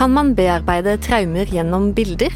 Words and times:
Kan 0.00 0.12
man 0.12 0.30
bearbeide 0.34 0.94
traumer 0.96 1.44
gjennom 1.44 1.90
bilder? 1.92 2.32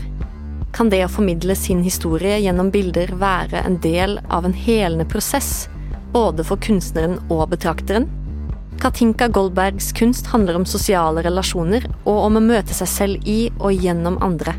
Kan 0.76 0.90
det 0.92 0.98
å 1.00 1.08
formidle 1.08 1.54
sin 1.56 1.78
historie 1.80 2.34
gjennom 2.44 2.68
bilder 2.68 3.14
være 3.16 3.62
en 3.64 3.78
del 3.80 4.18
av 4.28 4.44
en 4.44 4.52
helende 4.52 5.06
prosess, 5.08 5.70
både 6.12 6.44
for 6.44 6.60
kunstneren 6.60 7.16
og 7.32 7.46
betrakteren? 7.54 8.10
Katinka 8.84 9.30
Goldbergs 9.32 9.94
kunst 9.96 10.28
handler 10.28 10.60
om 10.60 10.68
sosiale 10.68 11.24
relasjoner 11.24 11.88
og 12.04 12.20
om 12.26 12.36
å 12.36 12.46
møte 12.52 12.76
seg 12.76 12.92
selv 12.98 13.24
i 13.24 13.48
og 13.56 13.72
gjennom 13.72 14.20
andre. 14.20 14.52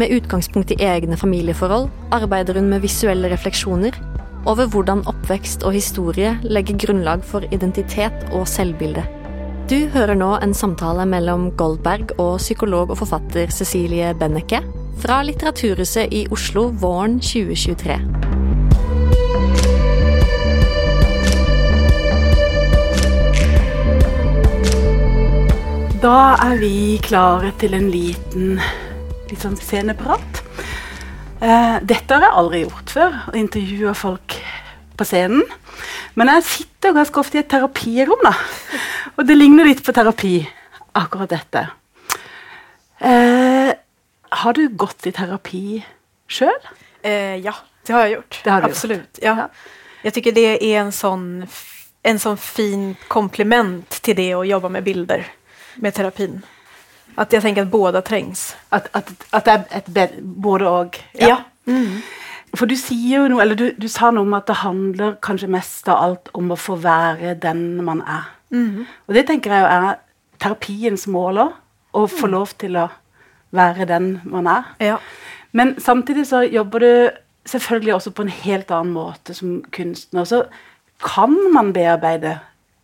Med 0.00 0.16
utgangspunkt 0.16 0.72
i 0.72 0.80
egne 0.88 1.20
familieforhold 1.20 1.90
arbeider 2.16 2.56
hun 2.56 2.72
med 2.72 2.80
visuelle 2.88 3.28
refleksjoner 3.28 4.00
over 4.48 4.72
hvordan 4.72 5.04
oppvekst 5.04 5.68
og 5.68 5.76
historie 5.76 6.38
legger 6.48 6.80
grunnlag 6.80 7.28
for 7.28 7.44
identitet 7.52 8.24
og 8.32 8.48
selvbilde. 8.48 9.04
Du 9.72 9.86
hører 9.88 10.12
nå 10.12 10.26
en 10.44 10.50
samtale 10.52 11.06
mellom 11.08 11.46
Goldberg 11.56 12.10
og 12.20 12.34
psykolog 12.42 12.90
og 12.92 12.98
forfatter 13.00 13.48
Cecilie 13.56 14.10
Benneke 14.20 14.58
fra 15.00 15.22
Litteraturhuset 15.24 16.12
i 16.12 16.26
Oslo 16.28 16.66
våren 16.82 17.14
2023. 17.24 17.96
Da 26.02 26.18
er 26.50 26.60
vi 26.60 27.00
klare 27.06 27.54
til 27.62 27.78
en 27.78 27.88
liten 27.94 28.58
litt 29.30 29.40
sånn 29.40 29.56
sceneprat. 29.56 30.42
Eh, 31.40 31.78
dette 31.80 32.12
har 32.12 32.26
jeg 32.28 32.38
aldri 32.42 32.60
gjort 32.66 32.92
før, 32.98 33.16
å 33.32 33.40
intervjue 33.40 33.96
folk 33.96 34.36
på 35.00 35.08
scenen. 35.08 35.48
Men 36.12 36.28
jeg 36.28 36.44
sitter 36.50 36.92
ganske 36.98 37.24
ofte 37.24 37.40
i 37.40 37.42
et 37.46 37.48
terapirom, 37.48 38.20
da. 38.28 38.36
Og 39.16 39.26
det 39.28 39.36
ligner 39.36 39.64
litt 39.68 39.82
på 39.84 39.92
terapi, 39.94 40.36
akkurat 40.98 41.30
dette. 41.30 41.66
Eh, 42.98 43.72
har 44.30 44.52
du 44.56 44.68
gått 44.68 45.06
i 45.06 45.12
terapi 45.12 45.82
sjøl? 46.30 46.68
Eh, 47.02 47.36
ja, 47.44 47.54
det 47.86 47.92
har 47.92 48.00
jag 48.00 48.10
gjort. 48.10 48.40
Det 48.44 48.50
har 48.50 48.60
du 48.62 48.66
Absolut. 48.66 49.18
Ja. 49.22 49.48
Jag 50.02 50.14
tycker 50.14 50.32
det 50.32 50.64
är 50.74 50.80
en 50.80 50.92
sån, 50.92 51.46
en 52.02 52.18
sån 52.18 52.36
fin 52.36 52.96
komplement 53.08 53.90
till 53.90 54.16
det 54.16 54.34
att 54.34 54.46
jobba 54.48 54.68
med 54.68 54.84
bilder, 54.84 55.26
med 55.76 55.94
terapin. 55.94 56.42
Att 57.14 57.32
jag 57.32 57.42
tänker 57.42 57.62
att 57.62 57.68
båda 57.68 58.02
trängs. 58.02 58.56
At, 58.68 58.88
at, 58.92 59.10
at 59.30 59.44
det 59.44 59.50
er 59.52 59.64
et 59.70 59.86
be- 59.86 60.20
både 60.22 60.68
og? 60.68 60.96
Ja. 61.12 61.42
For 62.56 62.66
du 62.68 62.74
sier 62.76 63.22
jo 63.22 63.28
noe, 63.32 63.42
eller 63.42 63.56
du, 63.56 63.70
du 63.78 63.88
sa 63.88 64.10
noe 64.10 64.24
om 64.26 64.34
at 64.36 64.46
det 64.48 64.58
handler 64.60 65.14
kanskje 65.24 65.48
mest 65.48 65.88
av 65.88 66.00
alt 66.02 66.28
om 66.36 66.50
å 66.52 66.56
få 66.56 66.76
være 66.80 67.34
den 67.40 67.82
man 67.84 68.00
er. 68.04 68.26
Og 68.52 69.14
det 69.16 69.26
tenker 69.26 69.54
jeg 69.54 69.64
er 69.64 70.00
terapiens 70.42 71.06
mål 71.06 71.44
òg. 71.46 71.58
Å 71.92 72.06
få 72.08 72.28
lov 72.32 72.54
til 72.56 72.76
å 72.80 72.86
være 73.52 73.84
den 73.84 74.14
man 74.24 74.46
er. 74.48 74.70
Ja. 74.80 74.96
Men 75.52 75.74
samtidig 75.80 76.24
så 76.30 76.40
jobber 76.48 76.80
du 76.80 76.92
selvfølgelig 77.44 77.94
også 77.94 78.12
på 78.16 78.24
en 78.24 78.32
helt 78.32 78.70
annen 78.72 78.94
måte 78.96 79.34
som 79.36 79.58
kunstner. 79.76 80.24
Så 80.24 80.44
kan 81.04 81.36
man 81.52 81.72
bearbeide 81.76 82.38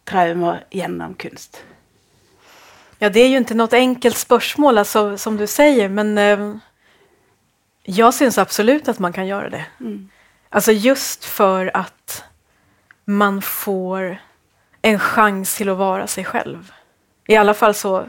traumer 0.05 0.65
gjennom 0.71 1.15
kunst? 1.15 1.63
Ja, 2.99 3.09
det 3.09 3.21
är 3.21 3.29
ju 3.29 3.37
inte 3.37 3.55
något 3.55 3.73
enkelt 3.73 4.17
spörsmål 4.17 4.79
alltså, 4.79 5.19
som 5.19 5.37
du 5.37 5.47
säger, 5.47 5.89
men 5.89 6.19
eh, 6.19 6.57
jag 7.83 8.15
syns 8.15 8.39
absolut 8.39 8.89
att 8.89 8.99
man 8.99 9.13
kan 9.13 9.27
göra 9.27 9.51
det. 9.51 9.65
Alltså 10.51 10.73
just 10.73 11.25
för 11.25 11.71
att 11.77 12.25
man 13.05 13.43
får 13.43 14.19
en 14.83 14.99
chans 14.99 15.57
till 15.57 15.69
att 15.69 15.77
vara 15.77 16.07
sig 16.07 16.25
själv. 16.25 16.73
I 17.27 17.37
alla 17.37 17.55
fall 17.55 17.75
så, 17.75 18.07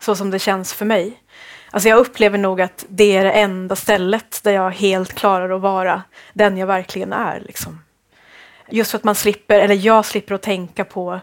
så 0.00 0.16
som 0.16 0.30
det 0.30 0.38
känns 0.38 0.74
för 0.74 0.84
mig. 0.84 1.22
Alltså 1.70 1.88
jag 1.88 1.98
upplever 1.98 2.38
nog 2.38 2.60
att 2.60 2.84
det 2.88 3.16
är 3.16 3.24
det 3.24 3.32
enda 3.32 3.76
stället 3.76 4.40
där 4.42 4.52
jag 4.52 4.70
helt 4.70 5.12
klarar 5.14 5.50
att 5.50 5.60
vara 5.60 6.02
den 6.32 6.56
jag 6.56 6.66
verkligen 6.66 7.12
är. 7.12 7.40
Liksom. 7.40 7.80
Just 8.70 8.90
för 8.90 8.98
att 8.98 9.04
man 9.04 9.14
slipper, 9.14 9.60
eller 9.60 9.74
jag 9.74 10.04
slipper 10.04 10.34
att 10.34 10.42
tänka 10.42 10.84
på 10.84 11.20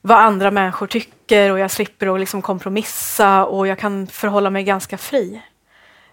vad 0.00 0.18
andra 0.18 0.50
människor 0.50 0.86
tycker 0.86 1.50
och 1.50 1.58
jag 1.58 1.70
slipper 1.70 2.14
att 2.14 2.20
liksom 2.20 2.42
kompromissa 2.42 3.44
och 3.44 3.66
jag 3.66 3.78
kan 3.78 4.06
förhålla 4.06 4.50
mig 4.50 4.64
ganska 4.64 4.98
fri. 4.98 5.42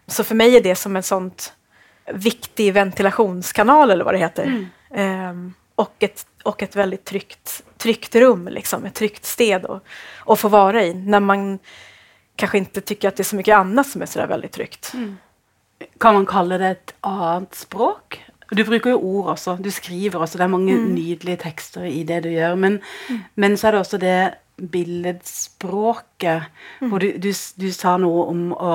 Så 0.07 0.23
för 0.23 0.35
mig 0.35 0.57
är 0.57 0.62
det 0.62 0.75
som 0.75 0.96
en 0.96 1.03
sånt 1.03 1.53
viktig 2.13 2.73
ventilationskanal 2.73 3.91
eller 3.91 4.06
vad 4.06 4.13
det 4.13 4.18
heter. 4.18 4.68
Ehm, 4.94 5.53
och, 5.75 5.96
ett, 6.00 6.25
och 6.44 6.63
ett 6.63 6.75
väldigt 6.75 7.06
tryggt, 7.06 7.63
tryggt 7.79 8.16
rum, 8.16 8.47
liksom, 8.51 8.85
ett 8.85 8.95
tryggt 8.95 9.25
sted 9.25 9.66
att, 9.66 9.84
att 10.25 10.40
få 10.40 10.47
vara 10.47 10.84
i 10.84 10.94
när 10.94 11.19
man 11.19 11.59
kanske 12.35 12.57
inte 12.57 12.81
tycker 12.81 13.07
att 13.07 13.16
det 13.16 13.22
är 13.22 13.31
så 13.31 13.35
mycket 13.35 13.56
annat 13.56 13.88
som 13.88 14.01
är 14.01 14.06
sådär 14.06 14.28
väldigt 14.28 14.51
tryggt. 14.51 14.94
Kan 16.00 16.13
man 16.13 16.25
kalle 16.25 16.57
det 16.57 16.67
et 16.67 16.94
annet 17.01 17.56
språk? 17.56 18.23
Du 18.51 18.63
bruker 18.63 18.90
jo 18.90 18.97
ord 18.97 19.28
også, 19.35 19.57
du 19.62 19.69
skriver 19.72 20.19
også, 20.19 20.38
det 20.38 20.44
er 20.44 20.51
mange 20.51 20.73
nydelige 20.73 21.38
tekster 21.44 21.85
i 21.85 22.03
det 22.03 22.23
du 22.25 22.29
gjør. 22.34 22.56
Men, 22.56 22.79
men 23.35 23.57
så 23.57 23.67
er 23.67 23.72
det 23.75 23.79
også 23.84 24.00
det 24.01 24.34
billedspråket, 24.59 26.50
hvor 26.79 27.00
du, 27.00 27.11
du, 27.22 27.29
du 27.31 27.69
sa 27.72 27.97
noe 28.01 28.25
om 28.31 28.50
å 28.56 28.73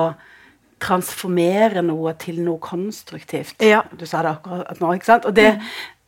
transformere 0.81 1.83
noe 1.85 2.13
til 2.19 2.39
noe 2.45 2.59
konstruktivt. 2.63 3.61
Ja. 3.63 3.83
Du 3.91 4.05
sa 4.07 4.23
det 4.23 4.31
akkurat 4.37 4.81
nå, 4.81 4.93
ikke 4.95 5.11
sant? 5.11 5.27
Og 5.27 5.35
det, 5.35 5.51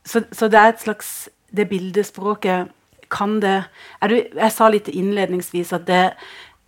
så, 0.07 0.23
så 0.31 0.47
det 0.51 0.59
er 0.61 0.73
et 0.73 0.83
slags 0.83 1.29
Det 1.47 1.63
bildespråket 1.69 2.67
kan 3.09 3.39
det 3.39 3.63
du, 4.09 4.15
Jeg 4.15 4.51
sa 4.51 4.69
litt 4.69 4.87
innledningsvis 4.87 5.73
at 5.73 5.87
det 5.87 6.03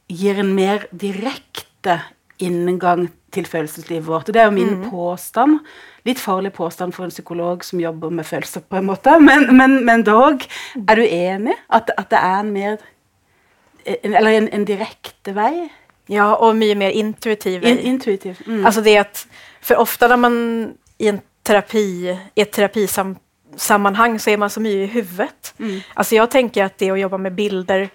gir 0.10 0.40
en 0.42 0.54
mer 0.56 0.88
direkte 0.92 2.00
inngang 2.40 3.10
til 3.32 3.46
følelseslivet 3.46 4.08
vårt. 4.08 4.30
Og 4.30 4.34
det 4.34 4.42
er 4.42 4.48
jo 4.50 4.56
min 4.56 4.86
påstand. 4.90 5.60
Litt 6.08 6.20
farlig 6.20 6.54
påstand 6.54 6.96
for 6.96 7.06
en 7.06 7.14
psykolog 7.14 7.64
som 7.64 7.82
jobber 7.82 8.10
med 8.10 8.26
følelser, 8.26 8.64
på 8.66 8.80
en 8.80 8.88
måte. 8.88 9.20
Men, 9.20 9.50
men, 9.58 9.84
men 9.86 10.04
dog, 10.04 10.46
er 10.88 10.96
du 10.96 11.04
enig? 11.06 11.58
At, 11.70 11.92
at 11.98 12.10
det 12.10 12.22
er 12.22 12.40
en 12.40 12.54
mer 12.56 12.80
en, 13.86 14.14
Eller 14.14 14.32
en, 14.32 14.50
en 14.54 14.66
direkte 14.66 15.36
vei? 15.36 15.70
Ja, 16.10 16.36
och 16.36 16.56
mycket 16.56 16.78
mer 16.78 16.90
intuitiv. 16.90 17.66
In, 17.66 17.80
intuitiv. 17.80 18.42
Mm. 18.48 18.66
Alltså 18.66 18.82
det 18.82 18.96
är 18.96 19.02
att, 19.02 19.28
för 19.62 19.78
ofta 19.78 20.08
när 20.08 20.18
man 20.18 20.74
i 20.98 21.08
en 21.08 21.22
terapi, 21.44 22.18
i 22.36 22.42
ett 22.42 22.52
terapisammanhang 23.52 24.20
så 24.20 24.30
är 24.30 24.38
man 24.38 24.50
så 24.50 24.60
mycket 24.60 24.76
i 24.76 24.86
huvudet. 24.86 25.54
Alltså 25.94 26.16
jag 26.16 26.32
tänker 26.32 26.64
att 26.64 26.78
det 26.78 26.92
att 26.92 27.00
jobba 27.00 27.18
med 27.18 27.36
bilder, 27.36 27.90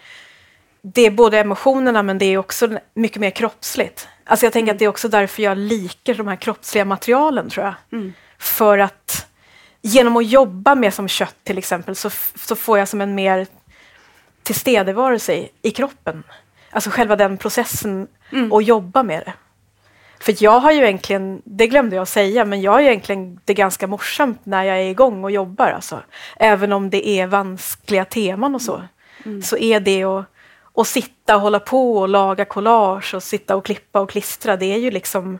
det 0.83 1.03
är 1.03 1.11
både 1.11 1.39
emotionerna 1.39 2.03
men 2.03 2.19
det 2.19 2.27
är 2.27 2.39
också 2.39 2.79
mycket 2.95 3.21
mer 3.21 3.31
kroppsligt. 3.31 4.09
Alltså 4.25 4.47
jag 4.47 4.53
tänker 4.53 4.73
att 4.73 4.79
det 4.79 4.85
är 4.85 4.89
också 4.89 5.09
därför 5.09 5.43
jag 5.43 5.59
liker 5.59 6.15
de 6.15 6.29
här 6.29 6.37
kroppsliga 6.37 6.85
materialen 6.85 7.51
tror 7.51 7.67
jag. 7.67 7.75
För 8.39 8.79
att 8.79 9.27
genom 9.83 10.17
att 10.17 10.27
jobba 10.27 10.75
med 10.75 10.95
som 10.95 11.09
kött 11.09 11.37
till 11.45 11.59
exempel 11.59 11.97
så, 11.97 12.11
så 12.35 12.57
får 12.57 12.79
jag 12.79 12.89
som 12.89 13.01
en 13.01 13.15
mer 13.15 13.47
tillstedevarelse 14.43 15.35
i, 15.35 15.49
i 15.63 15.71
kroppen. 15.71 16.23
Alltså 16.71 16.91
själva 16.91 17.17
den 17.17 17.39
processen 17.39 18.07
och 18.51 18.63
jobba 18.63 19.03
med 19.03 19.23
det. 19.27 19.33
För 20.21 20.43
jag 20.43 20.61
har 20.61 20.73
ju 20.73 20.79
egentligen, 20.79 21.43
det 21.45 21.67
glömde 21.67 21.97
jag 21.97 22.03
att 22.03 22.09
säga, 22.09 22.45
men 22.45 22.61
jag 22.61 22.73
har 22.73 22.81
ju 22.81 22.87
egentligen 22.87 23.41
det 23.45 23.55
ganska 23.55 23.87
morsamt 23.87 24.47
när 24.47 24.65
jag 24.65 24.79
är 24.79 24.91
igång 24.91 25.25
och 25.25 25.31
jobbar. 25.31 25.71
Alltså. 25.71 26.01
Även 26.37 26.73
om 26.73 26.91
det 26.91 27.09
är 27.09 27.27
vanskliga 27.27 28.05
teman 28.05 28.55
och 28.55 28.63
så, 28.63 28.83
så 29.43 29.57
är 29.57 29.81
det 29.81 30.05
att, 30.05 30.25
att 30.75 30.87
sitta 30.87 31.37
och 31.37 31.41
hålla 31.43 31.61
på 31.61 31.97
och 31.97 32.09
laga 32.09 32.45
collage 32.45 33.15
och 33.15 33.23
sitta 33.23 33.57
och 33.57 33.65
klippa 33.65 34.01
och 34.01 34.11
klistra, 34.11 34.57
det 34.57 34.67
är 34.67 34.79
ju 34.79 34.91
liksom 34.91 35.39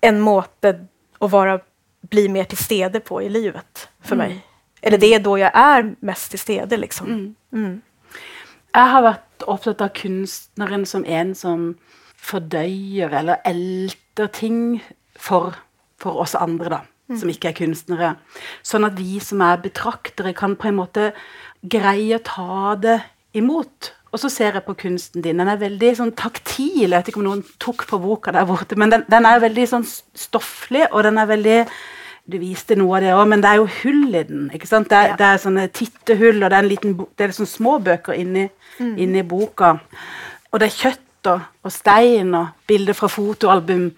en 0.00 0.20
måte 0.20 0.86
att 1.18 1.30
vara, 1.30 1.60
bli 2.00 2.28
mer 2.28 2.44
till 2.44 2.58
stede 2.58 3.00
på 3.00 3.22
i 3.22 3.28
livet 3.28 3.88
för 4.02 4.16
mig. 4.16 4.46
Eller 4.80 4.98
det 4.98 5.14
är 5.14 5.20
då 5.20 5.38
jag 5.38 5.50
är 5.54 5.94
mest 6.00 6.30
till 6.30 6.38
stede 6.38 6.76
liksom. 6.76 7.36
Mm. 7.52 7.82
Jeg 8.70 8.86
har 8.86 9.02
vært 9.02 9.44
opptatt 9.50 9.80
av 9.82 9.88
kunstneren 9.88 10.84
som 10.86 11.04
en 11.04 11.34
som 11.34 11.74
fordøyer 12.20 13.12
eller 13.20 13.40
elter 13.48 14.30
ting 14.34 14.80
for, 15.20 15.54
for 16.00 16.20
oss 16.22 16.34
andre, 16.38 16.70
da, 16.70 16.80
som 17.18 17.30
ikke 17.32 17.50
er 17.50 17.56
kunstnere. 17.58 18.10
Sånn 18.66 18.86
at 18.86 18.98
vi 19.00 19.18
som 19.24 19.40
er 19.44 19.60
betraktere, 19.64 20.34
kan 20.36 20.54
på 20.60 20.68
en 20.70 20.78
måte 20.78 21.10
greie 21.66 22.18
å 22.18 22.24
ta 22.24 22.74
det 22.80 22.98
imot. 23.36 23.92
Og 24.10 24.18
så 24.18 24.30
ser 24.32 24.56
jeg 24.58 24.64
på 24.66 24.74
kunsten 24.74 25.22
din. 25.22 25.38
Den 25.38 25.48
er 25.52 25.58
veldig 25.60 25.90
sånn 26.00 26.12
taktil. 26.18 26.88
Jeg 26.88 26.90
vet 26.96 27.10
ikke 27.12 27.20
om 27.22 27.28
noen 27.28 27.44
tok 27.62 27.84
på 27.86 27.98
boka 28.02 28.32
der 28.34 28.46
borte, 28.48 28.74
men 28.78 28.90
den, 28.90 29.04
den 29.10 29.26
er 29.28 29.42
veldig 29.42 29.66
sånn 29.70 29.86
stofflig, 29.86 30.88
og 30.90 31.04
den 31.06 31.18
er 31.22 31.30
veldig 31.30 31.58
Du 32.30 32.36
viste 32.38 32.76
noe 32.78 32.98
av 32.98 33.02
det 33.02 33.14
òg, 33.16 33.24
men 33.26 33.40
det 33.42 33.48
er 33.48 33.56
jo 33.58 33.64
hull 33.80 34.14
i 34.14 34.20
den. 34.28 34.42
ikke 34.54 34.68
sant? 34.68 34.88
Det 34.90 34.94
er, 34.98 35.06
Ja. 35.08 35.14
det 35.18 35.26
er 35.26 35.38
sånne 35.42 35.64
tittehull, 35.74 36.42
og 36.44 36.50
det 36.52 36.58
er 36.58 36.62
en 36.62 36.68
liten 36.68 36.92
det 37.18 37.24
er 37.24 37.32
sånne 37.34 37.50
små 37.50 37.72
bøker 37.82 38.12
inni, 38.14 38.44
inni 38.78 39.22
boka. 39.26 39.70
Og 40.52 40.60
det 40.60 40.68
er 40.68 40.76
kjøtt 40.76 41.00
og, 41.26 41.40
og 41.62 41.72
stein 41.72 42.34
og 42.34 42.48
bilder 42.66 42.96
fra 42.96 43.10
fotoalbum 43.10 43.90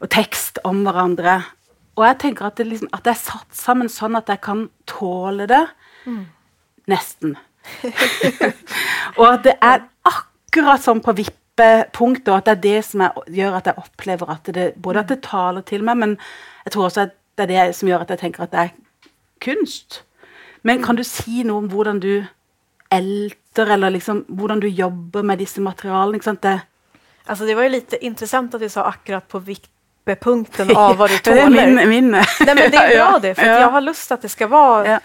og 0.00 0.08
tekst 0.10 0.58
om 0.64 0.82
hverandre. 0.86 1.42
Og 1.98 2.06
jeg 2.06 2.18
tenker 2.22 2.46
at 2.46 2.58
det, 2.58 2.66
liksom, 2.66 2.90
at 2.94 3.04
det 3.04 3.14
er 3.14 3.20
satt 3.20 3.54
sammen 3.58 3.90
sånn 3.90 4.16
at 4.18 4.30
jeg 4.30 4.40
kan 4.44 4.68
tåle 4.86 5.48
det. 5.50 5.64
Nesten. 6.88 7.36
og 9.18 9.26
at 9.32 9.44
det 9.44 9.54
er 9.60 9.82
akkurat 10.08 10.82
som 10.82 11.02
på 11.04 11.14
vippepunktet, 11.18 12.30
og 12.32 12.38
at 12.38 12.46
det 12.46 12.54
er 12.54 12.62
det 12.64 12.84
som 12.86 13.02
jeg, 13.04 13.24
gjør 13.40 13.58
at 13.58 13.70
jeg 13.70 13.82
opplever 13.82 14.30
at 14.32 14.52
det 14.54 14.68
Både 14.82 15.02
at 15.02 15.10
det 15.10 15.20
taler 15.26 15.66
til 15.66 15.84
meg, 15.84 15.96
men 15.96 16.18
jeg 16.64 16.72
tror 16.72 16.88
også 16.88 17.08
at 17.08 17.16
det 17.38 17.48
er 17.48 17.66
det 17.66 17.76
som 17.76 17.90
gjør 17.90 18.06
at 18.06 18.14
jeg 18.14 18.22
tenker 18.22 18.46
at 18.46 18.54
det 18.54 18.60
er 18.60 18.76
kunst. 19.42 20.04
Men 20.62 20.82
kan 20.82 20.96
du 20.96 21.04
si 21.06 21.42
noe 21.46 21.62
om 21.62 21.68
hvordan 21.70 22.00
du 22.02 22.24
älter, 22.90 23.66
eller 23.66 23.90
liksom 23.90 24.24
hvordan 24.28 24.60
du 24.60 24.68
jobber 24.68 25.22
med 25.22 25.38
disse 25.38 25.60
materialene? 25.60 26.16
ikke 26.18 26.24
sant? 26.24 26.42
Det, 26.42 26.60
Alltså 27.26 27.44
det 27.46 27.54
var 27.54 27.62
ju 27.62 27.68
lite 27.68 28.04
intressant 28.04 28.54
att 28.54 28.60
du 28.60 28.68
sa 28.68 28.84
akkurat 28.84 29.28
på 29.28 29.38
vippepunkten 29.38 30.76
av 30.76 30.96
vad 30.96 31.10
du 31.10 31.18
det 31.24 31.30
er 31.30 31.42
tåler. 31.44 31.66
min, 31.66 31.88
min 31.88 32.10
Nej 32.10 32.24
men 32.40 32.56
det 32.56 32.76
är 32.76 32.96
bra 33.10 33.18
det, 33.18 33.34
för 33.34 33.46
ja. 33.46 33.60
jag 33.60 33.70
har 33.70 33.80
lust 33.80 34.12
att 34.12 34.22
det 34.22 34.28
ska 34.28 34.46
vara 34.46 34.88
Ja. 34.88 35.00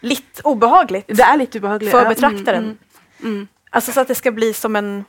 lite 0.00 0.42
obehagligt 0.44 1.06
Det 1.08 1.22
er 1.22 1.36
litt 1.36 1.56
ubehagelig. 1.56 1.90
för 1.90 2.02
ja. 2.02 2.08
betraktaren. 2.08 2.64
Mm, 2.64 2.78
mm, 3.22 3.48
Alltså 3.70 3.92
så 3.92 4.00
att 4.00 4.08
det 4.08 4.14
ska 4.14 4.30
bli 4.30 4.52
som 4.54 4.76
en... 4.76 5.04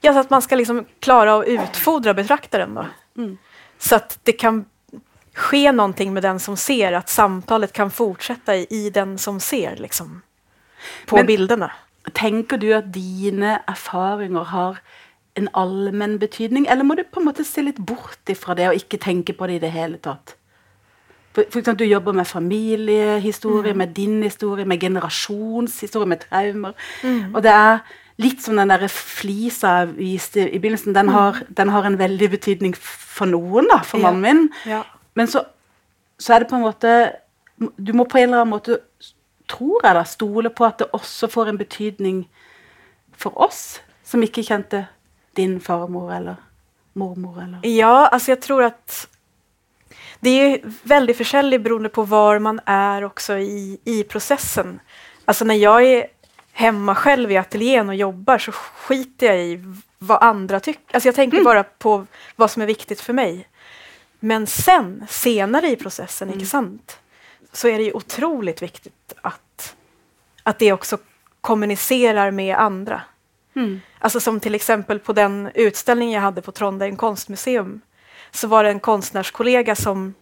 Ja, 0.00 0.12
så 0.12 0.18
att 0.18 0.30
man 0.30 0.42
ska 0.42 0.54
liksom 0.56 0.84
klara 1.00 1.34
att 1.36 1.46
utfodra 1.46 2.14
betraktaren 2.14 2.74
då. 2.74 2.86
Mm. 3.16 3.38
Så 3.78 3.96
att 3.96 4.18
det 4.22 4.32
kan 4.32 4.64
ske 5.34 5.72
någonting 5.72 6.12
med 6.14 6.22
den 6.22 6.40
som 6.40 6.56
ser, 6.56 6.92
att 6.92 7.08
samtalet 7.08 7.72
kan 7.72 7.90
fortsätta 7.90 8.56
i, 8.56 8.66
i 8.70 8.90
den 8.90 9.18
som 9.18 9.40
ser 9.40 9.76
liksom. 9.76 10.22
På 11.06 11.16
Men- 11.16 11.26
bilderna. 11.26 11.70
Tenker 12.14 12.56
du 12.56 12.68
at 12.72 12.92
dine 12.94 13.58
erfaringer 13.68 14.44
har 14.44 14.80
en 15.36 15.48
allmenn 15.54 16.18
betydning, 16.18 16.66
eller 16.70 16.84
må 16.84 16.94
du 16.96 17.02
på 17.02 17.20
en 17.20 17.26
måte 17.26 17.44
se 17.44 17.62
litt 17.62 17.78
bort 17.84 18.18
ifra 18.30 18.54
det 18.56 18.68
og 18.68 18.74
ikke 18.78 18.98
tenke 19.02 19.32
på 19.36 19.46
det 19.46 19.54
i 19.56 19.58
det 19.66 19.70
hele 19.72 19.98
tatt? 19.98 20.36
For, 21.34 21.44
for 21.50 21.58
eksempel, 21.60 21.84
du 21.86 21.90
jobber 21.92 22.12
med 22.16 22.24
familiehistorie, 22.26 23.74
med 23.74 23.88
din 23.96 24.22
historie, 24.22 24.64
med 24.64 24.80
generasjonshistorie, 24.80 26.06
med 26.08 26.22
traumer. 26.24 26.72
Og 27.34 27.42
det 27.42 27.52
er 27.52 27.78
litt 28.18 28.40
som 28.40 28.56
den 28.56 28.68
der 28.72 28.86
flisa 28.88 29.74
jeg 29.82 29.90
viste 29.98 30.46
i 30.48 30.58
begynnelsen. 30.58 30.94
Den 30.96 31.08
har, 31.12 31.42
den 31.56 31.68
har 31.68 31.84
en 31.84 31.98
veldig 32.00 32.30
betydning 32.30 32.74
for 32.80 33.26
noen, 33.28 33.68
da, 33.68 33.82
for 33.84 33.98
Ja. 33.98 34.02
mannen 34.10 34.22
min. 34.22 34.50
Ja. 34.66 34.82
Men 35.14 35.26
så, 35.26 35.44
så 36.18 36.34
er 36.34 36.38
det 36.38 36.48
på 36.48 36.56
en 36.56 36.62
måte 36.62 37.12
Du 37.78 37.92
må 37.96 38.04
på 38.04 38.18
en 38.18 38.28
eller 38.28 38.40
annen 38.42 38.52
måte, 38.52 38.80
tror 39.46 39.80
jeg, 39.84 39.94
da, 39.94 40.04
stole 40.04 40.50
på 40.50 40.66
at 40.66 40.78
det 40.78 40.90
også 40.92 41.28
får 41.30 41.52
en 41.52 41.58
betydning 41.58 42.24
for 43.16 43.38
oss 43.38 43.80
som 44.04 44.22
ikke 44.22 44.44
kjente 44.46 44.86
din 45.36 45.60
farmor 45.60 46.12
eller 46.14 46.36
mormor 46.92 47.42
eller 47.42 47.60
Ja, 47.62 48.06
alltså 48.06 48.30
jag 48.30 48.40
tror 48.42 48.64
att 48.64 49.08
det 50.20 50.30
är 50.30 50.60
väldigt 50.82 51.16
försäljligt 51.16 51.62
beroende 51.62 51.88
på 51.88 52.02
var 52.02 52.38
man 52.38 52.60
är 52.64 53.04
också 53.04 53.38
i, 53.38 53.78
i 53.84 54.02
processen. 54.02 54.80
Alltså 55.24 55.44
när 55.44 55.54
jag 55.54 55.84
är 55.84 56.06
hemma 56.52 56.94
själv 56.94 57.32
i 57.32 57.36
ateljén 57.36 57.88
och 57.88 57.94
jobbar 57.94 58.38
så 58.38 58.52
skiter 58.52 59.26
jag 59.26 59.38
i 59.38 59.64
vad 59.98 60.22
andra 60.22 60.60
tycker. 60.60 60.94
Alltså 60.94 61.08
jag 61.08 61.14
tänker 61.14 61.44
bara 61.44 61.64
på 61.64 62.06
vad 62.36 62.50
som 62.50 62.62
är 62.62 62.66
viktigt 62.66 63.00
för 63.00 63.12
mig. 63.12 63.48
Men 64.20 64.46
sen, 64.46 65.06
senare 65.08 65.68
i 65.68 65.76
processen, 65.76 66.32
inte 66.32 66.46
sant? 66.46 66.98
Så 67.52 67.68
är 67.68 67.78
det 67.78 67.84
ju 67.84 67.92
otroligt 67.92 68.62
viktigt 68.62 69.05
att 70.46 70.58
det 70.58 70.72
också 70.72 70.98
kommunicerar 71.40 72.30
med 72.30 72.56
andra. 72.56 73.02
Alltså 73.98 74.20
som 74.20 74.40
till 74.40 74.54
exempel 74.54 74.98
på 74.98 75.12
den 75.12 75.50
utställning 75.54 76.12
jag 76.12 76.20
hade 76.20 76.42
på 76.42 76.52
Trondheim 76.52 76.96
konstmuseum 76.96 77.80
så 78.30 78.48
var 78.48 78.64
det 78.64 78.70
en 78.70 78.80
konstnärskollega 78.80 79.76
som 79.76 80.14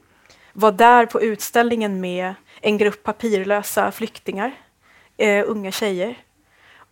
var 0.53 0.73
där 0.73 1.07
på 1.07 1.23
utställningen 1.23 2.01
med 2.01 2.35
en 2.61 2.79
grupp 2.79 3.03
papirlösa 3.03 3.93
flyktingar, 3.93 4.53
eh, 5.17 5.45
unga 5.47 5.71
tjejer. 5.71 6.19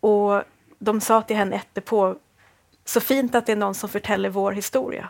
Och 0.00 0.43
de 0.78 1.00
sa 1.00 1.23
till 1.23 1.37
henne 1.37 1.56
efterpå, 1.56 2.17
så 2.85 3.00
fint 3.00 3.35
att 3.35 3.46
det 3.46 3.52
är 3.52 3.56
någon 3.56 3.75
som 3.75 3.88
förtäller 3.88 4.28
vår 4.28 4.52
historia. 4.52 5.08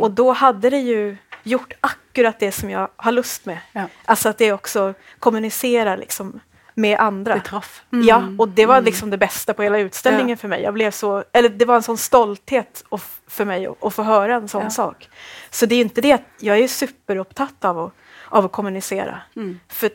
Och 0.00 0.10
då 0.10 0.32
hade 0.32 0.70
det 0.70 0.80
ju 0.80 1.16
gjort 1.42 1.72
akkurat 1.80 2.38
det 2.40 2.52
som 2.52 2.70
jag 2.70 2.88
har 2.96 3.12
lust 3.12 3.46
med. 3.46 3.58
Ja. 3.72 3.84
Alltså 4.04 4.28
att 4.28 4.38
det 4.38 4.52
också 4.52 4.94
kommunicerar 5.18 5.96
liksom 5.96 6.40
med 6.74 6.98
andra. 7.00 7.34
Det 7.34 7.40
traff. 7.40 7.82
Ja, 7.90 8.22
och 8.38 8.48
det 8.48 8.66
var 8.66 8.80
liksom 8.80 9.10
det 9.10 9.18
bästa 9.18 9.54
på 9.54 9.62
hela 9.62 9.78
utställningen 9.78 10.28
Ja. 10.28 10.36
för 10.36 10.48
mig. 10.48 10.62
Jag 10.62 10.74
blev 10.74 10.90
så, 10.90 11.24
eller 11.32 11.48
det 11.48 11.64
var 11.64 11.76
en 11.76 11.82
sån 11.82 11.98
stolthet 11.98 12.84
för 13.28 13.44
mig 13.44 13.68
att, 13.80 13.94
få 13.94 14.02
höra 14.02 14.34
en 14.34 14.48
sån 14.48 14.62
Ja. 14.62 14.70
sak. 14.70 15.08
Så 15.50 15.66
det 15.66 15.74
är 15.74 15.80
inte 15.80 16.00
det 16.00 16.12
att 16.12 16.22
jag 16.40 16.58
är 16.58 16.68
superupptatt 16.68 17.64
av 17.64 17.78
att, 17.78 17.92
av 18.28 18.44
att 18.44 18.52
kommunicera. 18.52 19.20
Mm. 19.36 19.60
För 19.68 19.90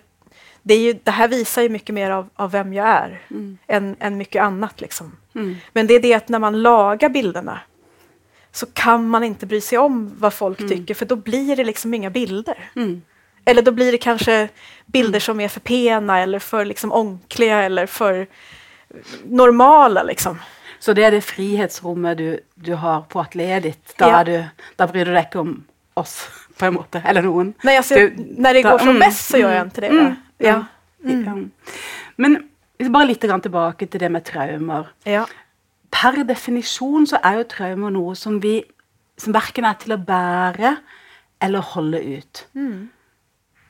det, 0.63 0.74
är 0.74 0.79
ju, 0.79 1.00
det 1.03 1.12
här 1.12 1.27
visar 1.27 1.62
ju 1.62 1.69
mycket 1.69 1.95
mer 1.95 2.12
av, 2.12 2.29
av 2.35 2.51
vem 2.51 2.74
jag 2.74 2.88
är 2.88 3.21
än, 3.68 3.95
än 4.00 4.18
mycket 4.18 4.44
annat. 4.44 4.81
Liksom. 4.81 5.18
Mm. 5.35 5.56
Men 5.73 5.88
det 5.88 5.94
är 5.94 6.00
det 6.00 6.13
att 6.13 6.30
när 6.30 6.39
man 6.39 6.62
lagar 6.62 7.09
bilderna 7.09 7.59
så 8.51 8.65
kan 8.65 9.07
man 9.09 9.23
inte 9.23 9.45
bry 9.45 9.62
sig 9.62 9.77
om 9.77 10.12
vad 10.19 10.33
folk 10.33 10.57
tycker 10.69 10.94
för 10.94 11.06
då 11.06 11.15
blir 11.15 11.56
det 11.56 11.63
liksom 11.63 11.94
inga 11.94 12.09
bilder. 12.09 12.69
Mm. 13.47 13.51
Eller 13.51 13.61
då 13.61 13.71
blir 13.71 13.91
det 13.91 13.97
kanske 13.97 14.49
bilder 14.85 15.19
som 15.19 15.39
är 15.39 15.47
för 15.47 15.59
pena 15.59 16.19
eller 16.19 16.39
för 16.39 16.65
liksom 16.65 16.91
onkliga 16.91 17.63
eller 17.63 17.85
för 17.85 18.27
normala. 19.25 20.03
Liksom. 20.03 20.39
Så 20.79 20.94
det 20.94 21.03
er 21.03 21.11
det 21.11 21.21
frihetsrommet 21.23 22.17
du, 22.17 22.39
du 22.55 22.73
har 22.75 23.01
på 23.09 23.25
ditt. 23.33 23.97
Da, 23.99 24.07
Ja. 24.09 24.23
du, 24.23 24.44
da 24.77 24.88
bryr 24.88 25.05
du 25.05 25.11
deg 25.13 25.25
ikke 25.25 25.39
om 25.39 25.63
oss, 25.95 26.29
på 26.57 26.65
en 26.65 26.73
måte. 26.73 27.01
Eller 27.05 27.21
noen. 27.21 27.53
Nej, 27.63 27.77
alltså, 27.77 27.95
Du- 27.95 28.13
när 28.38 28.53
det 28.53 28.63
da- 28.63 28.71
går 28.71 28.77
som 28.79 28.89
mm, 28.89 28.99
bäst 28.99 29.29
så 29.29 29.38
gör 29.38 29.49
jag 29.49 29.55
mm, 29.61 29.67
inte 29.67 29.81
det. 29.81 29.88
mm, 29.88 30.15
ja. 30.38 30.65
Ja. 31.03 31.38
Men 32.15 32.49
hvis 32.77 32.89
bare 32.89 33.05
litt 33.07 33.21
grann 33.21 33.41
tilbake 33.41 33.88
til 33.88 33.99
det 33.99 34.09
med 34.11 34.23
traumer. 34.25 34.88
Ja. 35.05 35.25
Per 35.91 36.23
definisjon 36.23 37.07
så 37.07 37.17
er 37.23 37.38
jo 37.38 37.44
traumer 37.44 37.89
noe 37.89 38.15
som 38.15 38.39
vi 38.39 38.63
som 39.17 39.33
verken 39.33 39.65
er 39.65 39.73
til 39.73 39.94
å 39.94 39.97
bære 39.97 40.75
eller 41.41 41.59
holde 41.59 42.01
ut. 42.17 42.47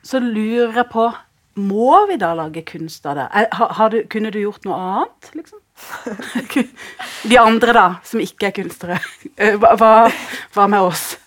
Så 0.08 0.20
lurer 0.24 0.72
jeg 0.72 0.88
på 0.92 1.08
Må 1.60 2.06
vi 2.08 2.16
da 2.20 2.32
lage 2.38 2.62
kunst 2.64 3.06
av 3.06 3.18
det? 3.18 3.26
Har, 3.52 3.72
har 3.80 3.90
du, 3.92 4.02
kunne 4.10 4.30
du 4.30 4.38
gjort 4.40 4.64
noe 4.64 4.76
annet, 4.78 5.30
liksom? 5.34 5.58
De 7.28 7.38
andre, 7.38 7.74
da, 7.74 7.86
som 8.06 8.22
ikke 8.22 8.48
er 8.50 8.54
kunstnere. 8.60 9.00
Eh, 9.38 9.54
Hva, 9.58 9.74
hva, 10.54 10.66
med 10.66 10.80
oss? 10.80 11.18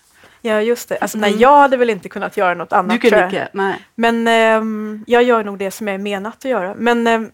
ja, 0.42 0.58
just 0.60 0.88
det. 0.88 0.98
Alltså, 0.98 1.18
nej, 1.18 1.36
jag 1.40 1.56
hade 1.56 1.76
väl 1.76 1.90
inte 1.90 2.08
kunnat 2.08 2.36
göra 2.36 2.54
något 2.54 2.72
annat. 2.72 3.00
Du 3.00 3.08
jag. 3.08 3.28
ikke? 3.28 3.48
Nei. 3.52 3.74
Men 3.94 4.28
ehm, 4.28 5.04
jag 5.06 5.22
gör 5.22 5.44
nog 5.44 5.58
det 5.58 5.70
som 5.70 5.88
är 5.88 5.98
menat 5.98 6.36
att 6.36 6.44
göra. 6.50 6.74
Men 6.74 7.06
ehm, 7.06 7.30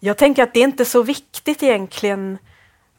jag 0.00 0.16
tänker 0.16 0.42
att 0.42 0.54
det 0.54 0.60
är 0.60 0.64
inte 0.64 0.84
så 0.84 1.02
viktigt 1.02 1.62
egentligen 1.62 2.38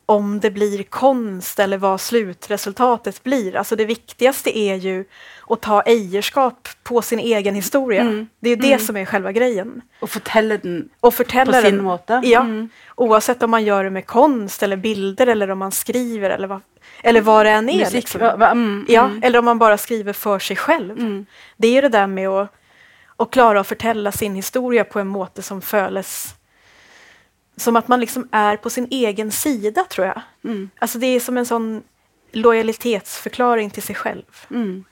om 0.10 0.40
det 0.40 0.52
blir 0.52 0.84
konst 0.84 1.60
eller 1.60 1.78
vad 1.78 2.02
slutresultatet 2.02 3.24
blir. 3.24 3.56
Alltså 3.56 3.76
det 3.76 3.86
viktigaste 3.86 4.58
är 4.58 4.76
ju 4.76 5.06
att 5.50 5.62
ta 5.62 5.82
ägarskap 5.82 6.68
på 6.84 7.02
sin 7.02 7.20
egen 7.20 7.56
historia. 7.56 8.02
Mm. 8.02 8.28
Det 8.40 8.50
är 8.50 8.56
ju 8.56 8.62
det 8.62 8.80
som 8.80 8.98
är 8.98 9.06
själva 9.06 9.32
grejen. 9.32 9.82
Og 10.02 10.10
fortelle 10.10 10.58
den 10.58 10.90
Och 11.00 11.14
förtälla 11.14 11.52
på 11.54 11.62
sin 11.62 11.76
den. 11.76 11.84
måte? 11.84 12.22
Ja, 12.24 12.40
Mm. 12.42 12.70
oavsett 12.96 13.44
om 13.44 13.52
man 13.52 13.64
gör 13.64 13.84
det 13.84 13.90
med 13.90 14.06
konst 14.06 14.64
eller 14.64 14.78
bilder 14.78 15.28
eller 15.28 15.52
om 15.52 15.60
man 15.60 15.72
skriver 15.72 16.30
eller 16.30 16.48
vad, 16.48 16.62
eller 17.04 17.22
vad 17.22 17.46
det 17.46 17.50
än 17.52 17.70
är. 17.70 17.80
Musikk 17.80 17.94
liksom. 17.94 18.22
mm, 18.22 18.86
Ja, 18.90 19.06
mm. 19.06 19.24
eller 19.24 19.40
om 19.40 19.46
man 19.46 19.60
bara 19.60 19.78
skriver 19.78 20.14
för 20.14 20.40
sig 20.40 20.56
själv. 20.56 21.00
Mm. 21.00 21.26
Det 21.58 21.68
är 21.68 21.72
ju 21.72 21.82
det 21.82 21.90
där 21.90 22.08
med 22.08 22.28
att, 22.30 22.50
att 23.18 23.32
klara 23.32 23.60
att 23.60 23.68
förtälla 23.68 24.12
sin 24.12 24.36
historia 24.36 24.84
på 24.84 25.00
en 25.00 25.08
måte 25.08 25.42
som 25.42 25.62
føles 25.62 26.36
som 27.60 27.76
att 27.76 27.88
man 27.88 28.00
liksom 28.00 28.28
är 28.32 28.58
på 28.58 28.70
sin 28.70 28.88
egen 28.92 29.32
sida, 29.32 29.84
tror 29.84 30.08
jag. 30.08 30.22
Mm. 30.44 30.70
Alltså 30.80 31.00
det 31.00 31.08
är 31.08 31.20
som 31.20 31.38
en 31.38 31.46
sån 31.46 31.84
lojalitetsförklaring 32.32 33.70
till 33.70 33.84
sig 33.84 33.96
själv. 33.96 34.46
Mm. 34.50 34.84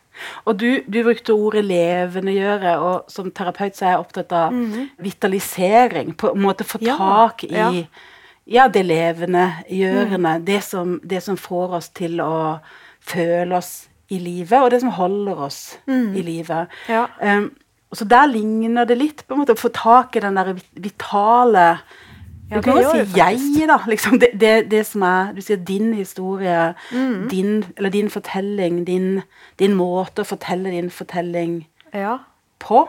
Og 0.44 0.56
du, 0.56 0.84
du 0.88 1.04
brukte 1.04 1.34
ordet 1.34 1.66
levendegjøre, 1.66 2.78
og 2.82 3.12
som 3.12 3.30
terapeut 3.32 3.78
så 3.78 3.86
er 3.86 3.92
jeg 3.94 4.02
opptatt 4.02 4.32
av 4.34 4.56
vitalisering. 4.98 6.16
På 6.18 6.32
en 6.34 6.42
måte 6.42 6.66
få 6.66 6.82
tak 6.82 7.44
i 7.44 7.54
ja. 7.54 7.70
ja, 8.46 8.66
det 8.68 8.84
levende 8.88 9.46
gjørende. 9.70 10.40
Det, 10.48 10.64
som, 10.66 10.98
det 11.04 11.22
som 11.22 11.38
får 11.38 11.78
oss 11.78 11.92
til 11.94 12.18
å 12.24 12.58
føle 13.00 13.60
oss 13.60 13.88
i 14.10 14.18
livet, 14.24 14.58
og 14.58 14.72
det 14.72 14.82
som 14.82 14.96
holder 14.96 15.46
oss 15.48 15.62
i 15.86 16.24
livet. 16.24 16.74
Ja. 16.90 17.06
Um, 17.22 17.52
så 17.94 18.08
der 18.08 18.28
ligner 18.28 18.88
det 18.88 18.98
litt, 18.98 19.22
på 19.28 19.36
en 19.36 19.44
måte, 19.44 19.54
å 19.56 19.60
få 19.60 19.70
tak 19.76 20.16
i 20.16 20.24
den 20.24 20.36
der 20.36 20.56
vit- 20.58 20.82
vitale 20.90 21.78
Ja, 22.52 22.56
Du 22.56 22.62
kan 22.62 22.78
jo 22.78 22.92
si. 22.92 22.98
'jeg', 23.20 23.68
da. 23.68 23.78
Liksom 23.88 24.20
det, 24.20 24.30
det, 24.40 24.72
det 24.72 24.86
som 24.86 25.02
er 25.02 25.34
Du 25.34 25.42
sier 25.42 25.58
din 25.58 25.94
historie, 25.94 26.74
Mm. 26.92 27.28
din, 27.30 27.64
eller 27.78 27.90
din 27.90 28.10
fortelling, 28.10 28.86
din, 28.88 29.22
din 29.60 29.74
måte 29.76 30.22
å 30.22 30.26
fortelle 30.26 30.70
din 30.72 30.90
fortelling 30.90 31.68
Ja. 31.94 32.18
på. 32.60 32.88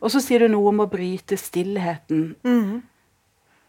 Og 0.00 0.10
så 0.10 0.20
sier 0.20 0.38
du 0.38 0.48
noe 0.48 0.68
om 0.68 0.80
å 0.80 0.86
bryte 0.90 1.36
stillheten. 1.36 2.34
Mm. 2.44 2.82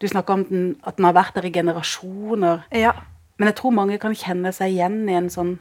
Du 0.00 0.06
snakker 0.08 0.32
om 0.34 0.44
den, 0.44 0.76
at 0.86 0.96
den 0.96 1.04
har 1.04 1.12
vært 1.12 1.34
der 1.34 1.44
i 1.44 1.50
generasjoner. 1.52 2.60
Ja. 2.72 2.92
Men 3.38 3.46
jeg 3.48 3.54
tror 3.56 3.70
mange 3.72 3.98
kan 3.98 4.14
kjenne 4.14 4.52
seg 4.52 4.70
igjen 4.72 5.08
i 5.08 5.12
en 5.14 5.28
sånn 5.30 5.58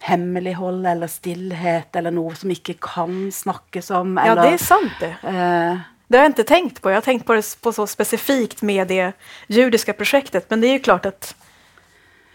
hemmelighold 0.00 0.86
eller 0.86 1.06
stillhet 1.06 1.96
eller 1.96 2.10
noe 2.10 2.34
som 2.34 2.50
ikke 2.50 2.74
kan 2.80 3.30
snakkes 3.32 3.90
om. 3.90 4.16
ja, 4.16 4.32
Eller, 4.32 4.42
det 4.42 4.52
är 4.52 4.64
sant 4.64 4.92
det. 5.00 5.14
eh, 5.24 5.78
Det 6.08 6.16
har 6.16 6.24
jag 6.24 6.30
inte 6.30 6.44
tänkt 6.44 6.82
på. 6.82 6.90
Jag 6.90 6.96
har 6.96 7.00
tänkt 7.02 7.26
på 7.26 7.34
det 7.34 7.56
på 7.62 7.72
så 7.72 7.86
specifikt 7.86 8.62
med 8.62 8.88
det 8.88 9.12
judiska 9.46 9.92
projektet. 9.92 10.50
Men 10.50 10.60
det 10.60 10.66
är 10.68 10.72
ju 10.72 10.78
klart 10.78 11.06
att 11.06 11.34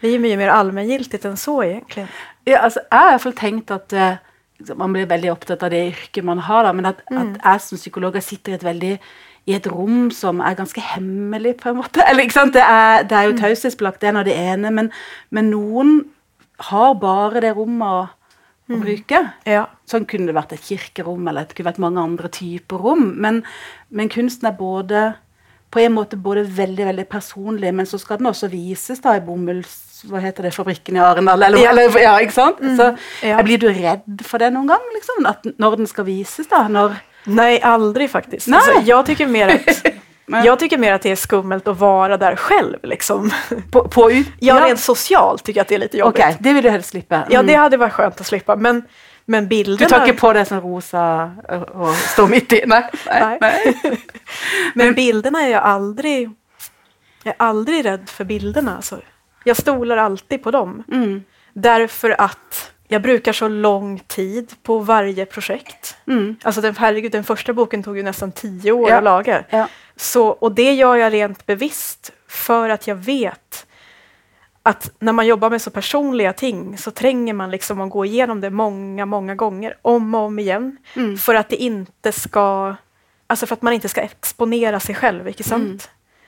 Det 0.01 0.07
är 0.07 0.11
ju 0.11 0.19
mycket 0.19 0.37
mer 0.37 0.49
allmängiltigt 0.49 1.25
än 1.25 1.37
så 1.37 1.63
egentligen. 1.63 2.07
Ja, 2.43 2.57
altså, 2.59 2.79
jeg 2.91 2.97
har 2.99 3.07
i 3.07 3.11
hvert 3.11 3.21
fall 3.21 3.33
tenkt 3.33 3.71
at 3.71 3.93
eh, 3.93 4.13
man 4.75 4.93
blir 4.93 5.05
veldig 5.05 5.31
opptatt 5.31 5.63
av 5.63 5.69
det 5.69 5.87
yrket 5.87 6.23
man 6.25 6.39
har, 6.39 6.73
men 6.73 6.85
at, 6.85 6.95
Mm. 7.11 7.21
at 7.35 7.41
jeg 7.45 7.61
som 7.61 7.77
psykolog 7.77 8.17
sitter 8.23 8.51
i 8.51 8.55
et 8.55 8.63
veldig 8.63 8.99
i 9.45 9.53
et 9.53 9.67
rom 9.67 10.11
som 10.11 10.39
er 10.39 10.53
ganske 10.55 10.81
hemmelig, 10.81 11.55
på 11.61 11.69
en 11.69 11.77
måte. 11.77 12.01
Eller, 12.09 12.23
ikke 12.23 12.33
sant? 12.33 12.53
Det 12.53 12.61
er, 12.61 13.03
det 13.03 13.11
er 13.17 13.27
Mm. 13.29 13.31
jo 13.35 13.41
taushetsbelagt, 13.41 14.01
det 14.01 14.07
er 14.09 14.11
nå 14.13 14.23
det 14.23 14.35
ene, 14.37 14.71
men, 14.71 14.91
men 15.29 15.49
noen 15.51 16.05
har 16.59 16.93
bare 16.93 17.41
det 17.41 17.55
rommet 17.57 18.09
å, 18.71 18.77
Mm. 18.77 18.81
bruke. 18.85 19.19
Ja. 19.45 19.65
Sånn 19.87 20.05
kunne 20.07 20.27
det 20.31 20.35
vært 20.35 20.53
et 20.53 20.61
kirkerom, 20.61 21.27
eller 21.27 21.45
det 21.45 21.55
kunne 21.55 21.71
vært 21.71 21.79
mange 21.83 21.99
andre 22.01 22.29
typer 22.29 22.77
rom. 22.77 23.13
Men, 23.21 23.43
men 23.89 24.09
kunsten 24.09 24.47
er 24.47 24.57
både 24.57 25.15
på 25.71 25.79
en 25.79 25.93
måte 25.95 26.17
både 26.19 26.43
veldig 26.43 26.85
veldig 26.85 27.05
personlig, 27.09 27.73
men 27.73 27.85
så 27.85 27.99
skal 27.99 28.17
den 28.17 28.27
også 28.27 28.49
vises 28.51 28.99
da 28.99 29.15
i 29.15 29.23
bomulls... 29.23 29.87
Hva 30.09 30.17
heter 30.19 30.47
det, 30.47 30.53
fabrikken 30.55 30.95
i 30.97 30.99
Arendal? 30.99 31.43
Eller, 31.45 31.61
eller, 31.69 31.99
ja, 32.01 32.15
ikke 32.19 32.33
sant? 32.33 32.57
Så 32.75 32.87
ja. 33.21 33.37
Blir 33.45 33.59
du 33.61 33.67
redd 33.69 34.23
for 34.25 34.41
det 34.41 34.47
noen 34.51 34.65
gang? 34.71 34.87
Liksom? 34.95 35.27
At 35.29 35.45
når 35.61 35.75
den 35.77 35.87
skal 35.91 36.07
vises, 36.07 36.47
da? 36.49 36.63
Når 36.67 36.95
Nej, 37.29 37.59
aldrig 37.61 38.09
faktiskt. 38.09 38.47
Nej. 38.47 38.57
Alltså, 38.57 38.81
jag, 38.89 39.05
tycker 39.05 39.27
mer 39.27 39.49
att, 39.49 39.85
Men- 40.31 40.45
jag 40.45 40.59
tycker 40.59 40.77
mer 40.77 40.93
att 40.93 41.01
det 41.01 41.11
är 41.11 41.15
skummelt 41.15 41.67
att 41.67 41.77
vara 41.77 42.17
där 42.17 42.35
själv. 42.35 42.77
Liksom. 42.83 43.31
på, 43.71 43.87
på. 43.87 44.11
Jag 44.39 44.65
rent 44.65 44.79
socialt 44.79 45.43
tycker 45.43 45.59
jag 45.59 45.61
att 45.61 45.67
det 45.67 45.75
är 45.75 45.79
lite 45.79 45.97
jobbigt. 45.97 46.25
det 46.39 46.53
vil 46.53 46.63
du 46.63 46.69
helst 46.69 46.89
slippe. 46.89 47.15
Ja, 47.29 47.39
Mm. 47.39 47.47
det 47.47 47.53
hade 47.55 47.77
varit 47.77 47.93
skönt 47.93 48.19
att 48.21 48.27
slippa. 48.27 48.55
Men, 48.55 48.83
men 49.25 49.43
Du 49.43 49.49
bilderna... 49.49 49.89
tar 49.89 50.05
ikke 50.07 50.17
på 50.19 50.33
deg 50.33 50.47
sånn 50.47 50.61
rosa 50.61 51.03
og 51.73 51.95
står 51.95 52.27
midt 52.27 52.53
i? 52.53 52.63
Nei, 52.65 52.81
Nej. 53.05 53.37
nei. 53.41 53.97
Men 54.75 54.93
bilderna 54.93 55.41
är 55.41 55.49
jag 55.51 55.63
aldrig... 55.63 56.29
Jag 57.23 57.31
är 57.37 57.45
aldrig 57.45 57.85
rädd 57.85 58.09
för 58.09 58.23
bilderna. 58.25 58.75
Alltså. 58.75 59.01
Jag 59.43 59.57
stolar 59.57 59.97
alltid 59.97 60.43
på 60.43 60.51
dem. 60.51 60.83
Mm. 60.91 61.23
Därför 61.53 62.15
att 62.21 62.70
jag 62.91 63.01
brukar 63.01 63.33
så 63.33 63.47
lång 63.47 63.99
tid 63.99 64.51
på 64.63 64.79
varje 64.79 65.25
projekt. 65.25 65.95
Mm. 66.07 66.35
Alltså 66.43 66.61
den, 66.61 66.75
herregud, 66.75 67.11
den 67.11 67.23
första 67.23 67.53
boken 67.53 67.83
tog 67.83 67.97
ju 67.97 68.03
nästan 68.03 68.31
tio 68.31 68.71
år 68.71 68.89
Ja. 68.89 68.97
att 68.97 69.03
laga. 69.03 69.43
Ja. 69.49 69.67
Så, 69.95 70.27
och 70.27 70.51
det 70.51 70.73
gör 70.73 70.95
jag 70.95 71.13
rent 71.13 71.45
bevisst 71.45 72.11
för 72.27 72.69
att 72.69 72.87
jag 72.87 72.95
vet 72.95 73.65
att 74.63 74.91
när 74.99 75.13
man 75.13 75.27
jobbar 75.27 75.49
med 75.49 75.61
så 75.61 75.71
personliga 75.71 76.33
ting 76.33 76.77
så 76.77 76.91
tränger 76.91 77.33
man 77.33 77.51
liksom 77.51 77.81
att 77.81 77.89
gå 77.89 78.05
igenom 78.05 78.41
det 78.41 78.49
många, 78.49 79.05
många 79.05 79.35
gånger, 79.35 79.77
om 79.81 80.15
och 80.15 80.21
om 80.21 80.39
igen. 80.39 80.77
Mm. 80.95 81.17
För 81.17 81.35
att 81.35 81.49
det 81.49 81.55
inte 81.55 82.11
ska, 82.11 82.75
alltså 83.27 83.45
för 83.45 83.55
att 83.55 83.61
man 83.61 83.73
inte 83.73 83.89
ska 83.89 84.01
exponera 84.01 84.79
sig 84.79 84.95
själv, 84.95 85.27
inte 85.27 85.43
sant? 85.43 85.63
Mm. 85.63 85.79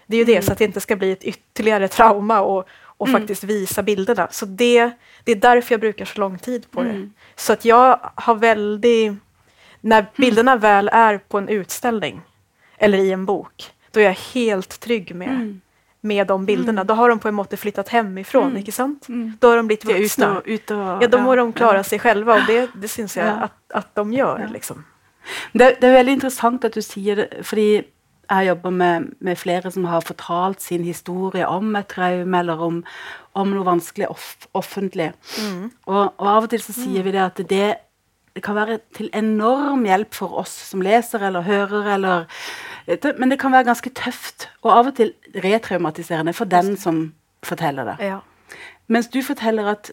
Det 0.07 0.15
är 0.15 0.19
ju 0.19 0.25
det, 0.25 0.41
så 0.41 0.51
att 0.51 0.57
det 0.57 0.65
inte 0.65 0.81
ska 0.81 0.95
bli 0.95 1.11
ett 1.11 1.23
ytterligare 1.23 1.87
trauma 1.87 2.41
och, 2.41 2.67
och 3.03 3.09
Mm. 3.09 3.21
faktiskt 3.21 3.43
visa 3.43 3.83
bilderna. 3.83 4.27
Så 4.31 4.45
det, 4.45 4.91
det 5.23 5.31
är 5.31 5.35
därför 5.35 5.73
jag 5.73 5.79
brukar 5.81 6.05
så 6.05 6.19
lång 6.19 6.37
tid 6.39 6.71
på 6.71 6.83
det. 6.83 6.89
Mm. 6.89 7.13
Så 7.35 7.53
att 7.53 7.65
jag 7.65 7.99
har 8.15 8.35
väldigt, 8.35 9.13
när 9.81 10.05
bilderna 10.17 10.55
väl 10.55 10.89
är 10.93 11.17
på 11.17 11.37
en 11.37 11.47
utställning 11.49 12.21
eller 12.77 12.97
i 12.97 13.11
en 13.11 13.25
bok, 13.25 13.71
då 13.91 13.99
är 13.99 14.03
jag 14.03 14.17
helt 14.33 14.79
trygg 14.79 15.15
med, 15.15 15.27
Mm. 15.27 15.61
med 16.01 16.27
de 16.27 16.45
bilderna. 16.45 16.83
Då 16.83 16.93
har 16.93 17.09
de 17.09 17.19
på 17.19 17.27
en 17.27 17.33
måte 17.35 17.57
flyttat 17.57 17.89
hemifrån, 17.89 18.43
Mm. 18.43 18.57
inte 18.57 18.71
sant? 18.71 19.07
Mm. 19.09 19.37
Då 19.39 19.47
har 19.49 19.57
de 19.57 19.67
blivit 19.67 19.85
vuxna. 19.85 20.37
og, 20.37 20.41
ute 20.47 20.75
og 20.75 21.03
Ja, 21.03 21.07
då 21.07 21.17
må 21.17 21.35
de 21.35 21.53
klara 21.53 21.77
ja. 21.77 21.83
sig 21.83 21.99
själva 21.99 22.33
och 22.33 22.45
det, 22.47 22.69
det 22.81 22.87
syns 22.87 23.17
jag 23.17 23.27
Ja. 23.27 23.31
att, 23.31 23.71
att 23.73 23.95
de 23.95 24.13
gör. 24.13 24.39
Ja. 24.39 24.47
Liksom. 24.53 24.83
Det, 25.53 25.81
det 25.81 25.87
er 25.87 25.93
veldig 25.93 26.13
interessant 26.13 26.65
at 26.65 26.73
du 26.73 26.81
det, 27.15 27.27
fordi 27.43 27.83
jeg 28.29 28.47
jobber 28.47 28.69
med, 28.69 29.07
med 29.19 29.35
flere 29.35 29.71
som 29.71 29.85
har 29.85 30.03
fortalt 30.05 30.61
sin 30.61 30.83
historie 30.83 31.47
om 31.47 31.75
et 31.75 31.87
traume 31.91 32.39
eller 32.39 32.61
om, 32.61 32.83
om 33.35 33.49
noe 33.51 33.65
vanskelig 33.67 34.07
off, 34.09 34.47
offentlig. 34.53 35.11
Mm. 35.41 35.71
Og, 35.85 36.03
og 36.17 36.29
av 36.35 36.47
og 36.47 36.53
til 36.53 36.63
så 36.63 36.75
sier 36.75 37.03
vi 37.05 37.13
det 37.15 37.23
at 37.23 37.41
det, 37.49 37.65
det 38.35 38.43
kan 38.45 38.57
være 38.57 38.79
til 38.95 39.09
enorm 39.13 39.83
hjelp 39.87 40.15
for 40.15 40.39
oss 40.43 40.53
som 40.69 40.83
leser 40.85 41.25
eller 41.27 41.45
hører, 41.45 41.89
eller, 41.97 42.29
men 43.19 43.33
det 43.33 43.39
kan 43.41 43.53
være 43.53 43.69
ganske 43.71 43.91
tøft 43.97 44.47
og 44.63 44.71
av 44.77 44.93
og 44.93 44.95
til 45.01 45.13
retraumatiserende 45.43 46.33
for 46.33 46.49
den 46.49 46.77
som 46.79 47.05
forteller 47.43 47.91
det. 47.91 47.99
Ja. 48.13 48.23
Mens 48.87 49.11
du 49.11 49.21
forteller 49.23 49.67
at 49.75 49.91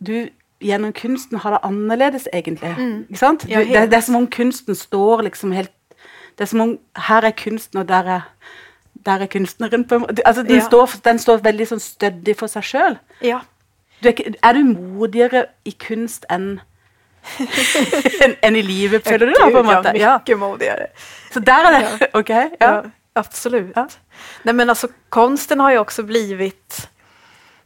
du 0.00 0.28
gjennom 0.60 0.92
kunsten 0.92 1.40
har 1.40 1.56
det 1.56 1.60
annerledes, 1.64 2.28
egentlig. 2.36 2.74
Mm. 2.76 3.04
Ikke 3.08 3.20
sant? 3.20 3.44
Du, 3.48 3.54
det, 3.56 3.86
det 3.90 3.96
er 3.96 4.04
som 4.04 4.18
om 4.18 4.26
kunsten 4.28 4.76
står 4.76 5.24
liksom 5.24 5.52
helt 5.56 5.72
Det 6.40 6.46
er 6.46 6.48
som 6.54 6.60
om 6.64 6.70
her 6.96 7.26
er 7.28 7.34
kunsten, 7.36 7.78
og 7.82 7.88
der 7.88 8.06
er, 8.16 8.20
der 9.06 9.20
er 9.26 9.28
kunstneren. 9.28 9.82
på 9.84 9.94
en 9.98 10.00
måte. 10.06 10.22
Altså, 10.24 10.42
den, 10.42 10.56
Ja. 10.56 10.64
står, 10.64 10.94
den 11.04 11.18
står 11.20 11.42
veldig 11.44 11.66
sånn 11.68 11.82
stødig 11.84 12.32
for 12.40 12.48
seg 12.48 12.64
sjøl. 12.64 12.96
Ja. 13.20 13.42
Du 14.00 14.08
er, 14.08 14.14
er 14.42 14.56
du 14.56 14.62
modigere 14.64 15.42
i 15.68 15.74
kunst 15.76 16.24
enn 16.32 16.60
enn 18.24 18.36
enn 18.42 18.56
i 18.56 18.62
livet, 18.64 19.04
føler 19.04 19.28
du? 19.28 19.34
da, 19.36 19.50
på 19.52 19.60
en 19.60 19.66
måte? 19.68 19.92
ja, 19.92 20.00
Ja. 20.00 20.14
mycket 20.18 20.38
modigare. 20.40 20.86
Så 21.34 21.40
der 21.44 21.66
er 21.68 21.76
det 21.98 22.08
OK? 22.20 22.30
Ja. 22.30 22.46
Ja, 22.60 22.80
absolut. 23.14 23.76
Ja. 23.76 23.86
Nej, 24.44 24.54
men 24.54 24.70
alltså, 24.70 24.88
konsten 25.10 25.60
har 25.60 25.72
ju 25.72 25.78
också 25.78 26.02
blivit 26.02 26.88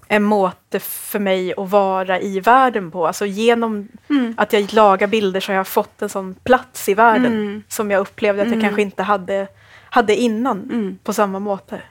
en 0.09 0.23
måte 0.23 0.81
för 0.81 1.19
mig 1.19 1.55
att 1.57 1.71
vara 1.71 2.21
i 2.21 2.41
världen 2.41 2.91
på. 2.91 3.07
Alltså 3.07 3.27
genom 3.27 3.89
Mm. 4.11 4.35
att 4.37 4.53
jag 4.53 4.73
lagar 4.73 5.07
bilder 5.07 5.41
så 5.41 5.53
har 5.53 5.57
jag 5.57 5.67
fått 5.69 6.03
en 6.03 6.09
sån 6.09 6.35
plats 6.35 6.89
i 6.89 6.95
världen 6.95 7.33
Mm. 7.33 7.63
som 7.69 7.91
jag 7.91 8.01
upplevde 8.01 8.43
att 8.43 8.49
jag 8.49 8.55
Mm. 8.57 8.65
kanske 8.67 8.83
inte 8.83 9.03
hade, 9.03 9.47
hade 9.91 10.17
innan 10.17 10.63
Mm. 10.73 10.99
på 11.05 11.13
samma 11.13 11.39
måte. 11.39 11.83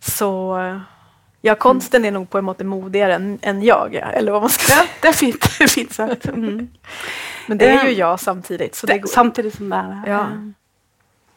Så 0.00 0.58
ja, 1.40 1.54
konsten 1.54 2.04
är 2.04 2.10
nog 2.10 2.30
på 2.30 2.38
en 2.38 2.44
måte 2.44 2.64
modigare 2.64 3.14
än, 3.14 3.38
än 3.42 3.62
jag, 3.62 3.94
ja, 3.94 4.06
eller 4.06 4.32
vad 4.32 4.40
man 4.42 4.50
ska 4.50 4.72
ja, 4.72 4.76
säga. 4.78 4.88
det 5.02 5.08
er 5.08 5.12
fint. 5.12 5.40
Det 5.58 5.64
er 5.64 5.68
fint 5.68 5.92
sagt. 5.92 6.26
Mm. 6.26 6.68
Men 7.46 7.58
det 7.58 7.66
är 7.68 7.74
Ja. 7.74 7.88
ju 7.88 7.92
jag 7.94 8.20
samtidigt. 8.20 8.74
Så 8.74 8.86
det 8.86 8.92
Det, 8.92 8.98
går. 8.98 9.08
samtidig 9.08 9.52
som 9.52 9.68
det 9.70 9.76
det. 10.04 10.10
Ja. 10.10 10.26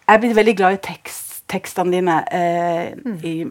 Jeg 0.08 0.20
blir 0.20 0.34
veldig 0.34 0.58
glad 0.58 0.74
i 0.74 0.78
tekst, 0.78 1.48
tekstene 1.48 1.92
dine. 1.92 2.20
Eh, 2.32 2.94
Mm. 3.06 3.18
i, 3.24 3.48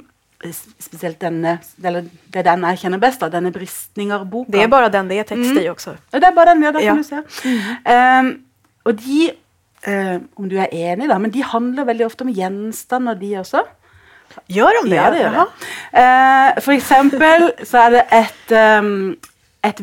spesielt 0.52 1.18
denne 1.20 1.58
eller 1.84 2.04
Det 2.30 2.44
den 2.44 2.60
jeg 2.62 2.78
kjenner 2.78 2.98
best, 2.98 3.20
da, 3.20 3.28
denne 3.28 3.50
Bristninger-boka. 3.52 4.50
Det 4.52 4.62
är 4.62 4.68
bara 4.68 4.88
den 4.88 5.08
det 5.08 5.18
är 5.18 5.22
text 5.24 5.50
Mm. 5.50 5.58
i 5.58 5.68
också. 5.70 5.96
Ja, 6.12 6.18
det 6.20 6.26
er 6.28 6.32
bare 6.34 6.54
den, 6.54 6.62
ja, 6.62 6.72
der 6.72 6.80
kan 6.80 6.86
Ja. 6.86 6.94
du 6.94 7.02
se. 7.02 7.22
Ehm, 7.84 8.44
og 8.84 8.94
de, 8.98 9.30
eh, 9.86 10.18
om 10.36 10.48
du 10.48 10.56
er 10.58 10.68
enig, 10.72 11.08
da, 11.08 11.18
men 11.18 11.30
de 11.30 11.42
handler 11.42 11.84
veldig 11.84 12.06
ofte 12.06 12.22
om 12.22 12.28
gjenstander, 12.28 13.14
de 13.14 13.36
også. 13.38 13.62
Gör 14.48 14.70
de 14.82 14.90
det? 14.90 14.96
Ja, 14.96 15.10
det 15.10 15.20
Jaha. 15.20 15.44
det. 15.92 16.56
Eh, 16.56 16.60
for 16.62 16.72
eksempel 16.72 17.52
så 17.64 17.78
er 17.78 17.90
det 17.90 18.04
et, 18.12 18.78
um, 18.80 19.16
et 19.64 19.80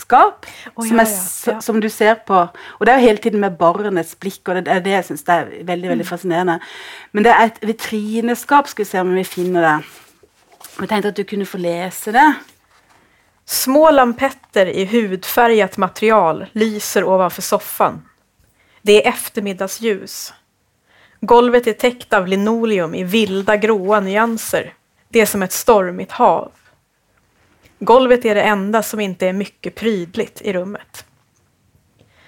vitrineskap 0.00 0.46
Å, 0.74 0.84
som, 0.84 0.98
er, 1.00 1.06
ja, 1.06 1.52
ja. 1.52 1.60
som 1.60 1.80
du 1.80 1.88
ser 1.90 2.14
på. 2.26 2.48
Og 2.78 2.86
det 2.86 2.92
er 2.92 3.00
jo 3.00 3.08
hele 3.08 3.18
tiden 3.18 3.40
med 3.40 3.58
barnets 3.58 4.14
blikk, 4.18 4.48
og 4.48 4.64
det 4.64 4.68
er 4.68 4.80
det 4.80 4.90
jeg 4.90 5.04
syns 5.04 5.24
er 5.28 5.46
veldig 5.64 5.88
Mm. 5.88 5.92
veldig 5.98 6.06
fascinerende. 6.06 6.60
Men 7.12 7.24
det 7.24 7.32
er 7.32 7.44
et 7.46 7.60
vitrineskap, 7.62 8.68
skal 8.68 8.84
vi 8.84 8.90
se 8.90 9.00
om 9.00 9.14
vi 9.14 9.24
finner 9.24 9.60
det. 9.62 9.84
Jeg 10.80 10.88
tenkte 10.88 11.08
at 11.08 11.16
du 11.16 11.24
kunne 11.24 11.44
få 11.46 11.58
lese 11.58 12.12
det. 12.12 12.34
Små 13.46 13.90
lampetter 13.90 14.66
i 14.66 14.84
hudfärgat 14.84 15.76
material 15.78 16.46
lyser 16.54 17.04
ovanför 17.04 17.42
soffan. 17.42 18.02
Det 18.82 19.04
är 19.04 19.08
eftermiddagsljus. 19.08 20.32
Golvet 21.20 21.66
är 21.66 21.72
täckt 21.72 22.12
av 22.12 22.26
linoleum 22.26 22.94
i 22.94 23.04
vilda 23.04 23.56
gråa 23.56 24.00
nyanser. 24.00 24.72
Det 25.08 25.20
är 25.20 25.26
som 25.26 25.42
ett 25.42 25.52
stormigt 25.52 26.12
hav. 26.12 26.52
Golvet 27.82 28.24
är 28.24 28.34
det 28.34 28.42
enda 28.42 28.82
som 28.82 29.00
inte 29.00 29.26
är 29.26 29.32
mycket 29.32 29.74
prydligt 29.74 30.40
i 30.40 30.52
rummet. 30.52 31.04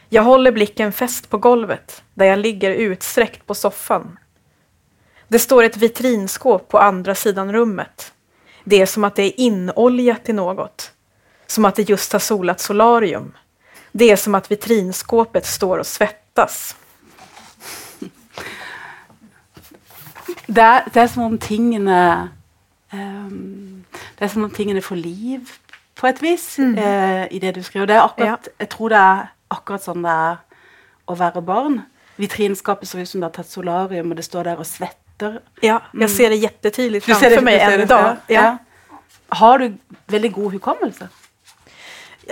Jag 0.09 0.23
håller 0.23 0.53
blicken 0.53 0.93
fäst 0.93 1.31
på 1.31 1.39
golvet, 1.39 2.03
där 2.15 2.27
jag 2.27 2.39
ligger 2.39 2.71
utsträckt 2.71 3.47
på 3.47 3.55
soffan. 3.55 4.19
Det 5.29 5.39
står 5.39 5.63
ett 5.63 5.77
vitrinskåp 5.77 6.69
på 6.69 6.79
andra 6.79 7.15
sidan 7.15 7.53
rummet. 7.53 8.13
Det 8.65 8.83
är 8.83 8.87
som 8.87 9.05
att 9.05 9.17
det 9.17 9.23
är 9.23 9.41
inoljat 9.41 10.29
i 10.29 10.33
något. 10.33 10.93
Som 11.47 11.65
att 11.65 11.75
det 11.75 11.89
just 11.89 12.13
har 12.13 12.21
solat 12.21 12.61
solarium. 12.61 13.33
Det 13.93 14.11
är 14.11 14.17
som 14.17 14.35
att 14.35 14.51
vitrinskåpet 14.51 15.47
står 15.47 15.79
och 15.79 15.87
svettas. 15.87 16.77
Det 20.47 20.61
är 20.61 20.85
det 20.93 21.01
är 21.01 21.09
som 21.09 21.23
om 21.23 21.39
tingene 21.39 22.29
um 22.93 23.72
det 24.19 24.25
er 24.25 24.29
som 24.29 24.45
om 24.45 24.51
tingene 24.51 24.83
får 24.83 24.97
liv, 24.97 25.41
på 25.95 26.07
et 26.09 26.23
vis, 26.23 26.59
eh, 26.59 27.27
i 27.31 27.39
det 27.39 27.55
du 27.55 27.63
skriver. 27.63 27.87
Det 27.87 27.97
er 27.97 28.01
akkurat, 28.05 28.49
Jeg 28.61 28.69
tror 28.69 28.89
det 28.89 28.99
er 28.99 29.27
akkurat 29.51 29.83
sånn 29.85 30.03
det 30.03 30.11
er 30.11 30.37
å 31.09 31.15
være 31.19 31.43
barn. 31.43 31.83
Vitrinskapet 32.17 32.89
ser 32.89 33.01
ut 33.03 33.09
som 33.09 33.21
det 33.21 33.27
har 33.27 33.43
tatt 33.43 33.51
solarium, 33.51 34.11
og 34.11 34.17
det 34.17 34.25
står 34.25 34.45
der 34.45 34.57
og 34.59 34.67
svetter. 34.67 35.41
Ja, 35.63 35.81
jag 35.93 36.11
ser 36.11 36.29
det 36.31 36.37
jättetydligt 36.37 37.05
framför 37.07 37.31
det- 37.31 37.41
mig 37.45 37.61
än 37.61 37.81
idag. 37.81 38.17
ja. 38.27 38.35
Ja. 38.35 38.43
Ja. 38.43 38.59
Har 39.29 39.59
du 39.59 39.75
veldig 40.07 40.33
god 40.33 40.53
hukommelse? 40.53 41.09